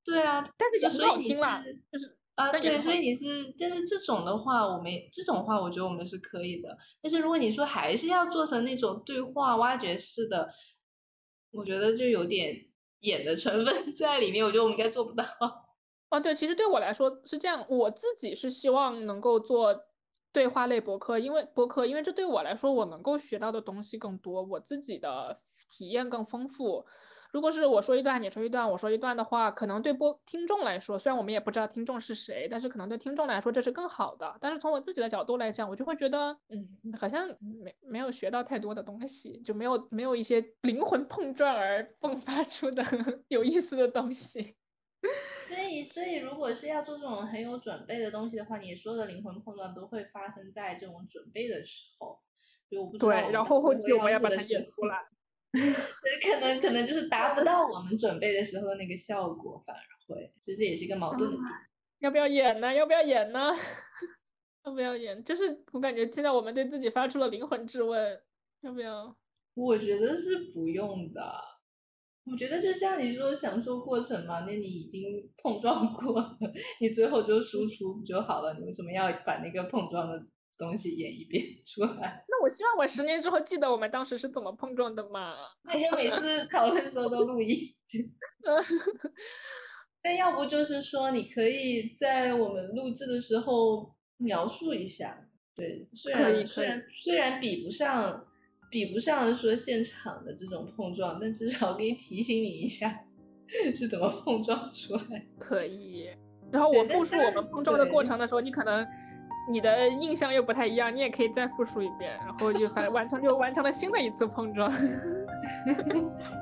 [0.03, 1.63] 对啊，但是也很好听啦，
[1.93, 2.19] 就是。
[2.39, 6.69] 啊，对，所以你是，但是这种的话，我们这种话，我觉得我们是可以的。
[7.03, 10.49] 但是如果你说还是要做成那种对话挖掘式的，
[11.51, 12.55] 我觉得就有点
[13.01, 15.25] 演的成分 在里面，我觉得我们应该做不到。
[16.11, 19.77] 哦，对，其实对我来说是这样，我自己是希望能够做
[20.33, 26.87] 对话类博客，因为博客，因为这对我来说，我能够学到的东西更多，我自己的体验更丰富。
[27.31, 34.35] 如果是我说一段，你说一段，我说一段的话，可能对播听众来说，虽然我们也不知道听众是谁，但是可能对听众来说这是更好的。
[34.41, 36.67] 但是从我自己的角度来讲，我就会觉得，嗯，
[36.99, 42.83] 好像没没有学到太多的东西，就没有没有一些灵魂碰撞而 迸发出的
[43.29, 44.57] 有意思的东西。
[45.49, 52.21] 所以，所以如果是要做这种很有准备的东西的话，你说的灵魂碰撞都会发生在这种准备的时候。
[52.99, 55.07] 对，然后后期我们要把它演出来。
[55.55, 61.47] 可能可能就是达不到我们准备的时候的那个效果，反而会，就这也是一个矛盾的点。
[62.01, 62.73] 要不要演呢？
[62.75, 63.51] 要不要演呢？
[64.65, 65.23] 要不要演？
[65.25, 68.21] 就是我感觉现在我们对自己发出了灵魂质问，
[68.61, 69.17] 要不要？
[69.55, 71.21] 我觉得是不用的。
[72.31, 75.03] 我觉得就像你说享受过程嘛，那你已经
[75.43, 76.39] 碰撞过了，
[76.79, 78.53] 你最后就输出不就好了？
[78.59, 80.27] 你为什么要把那个碰撞的？
[80.59, 85.35] 东西演一遍 出来，那我希望我十年之后记得我们当时是怎么碰撞的嘛。
[85.63, 87.73] 那就每次讨论的时候都录音。
[90.03, 95.29] 但要不就是说，你可以在我们录制的时候描述一下。
[95.55, 98.27] 对，虽然虽然虽然比不上
[98.71, 103.05] 比不上说现场的这种碰撞，但至少可以提醒你一下
[103.75, 105.27] 是怎么碰撞出来。
[105.39, 106.09] 可以。
[106.51, 108.87] 然后我复述我们碰撞的过程的时候，你可能。
[109.49, 114.71] 你的印象又不太一样，你也可以再复述一遍，然后就反完成就完成了新的一次碰撞。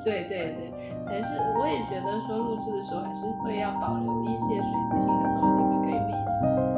[0.05, 0.73] 对 对对，
[1.07, 1.29] 还是
[1.59, 6.76] 我也觉得说录制的时候还是会要保留一些随机性的东西会更有意思。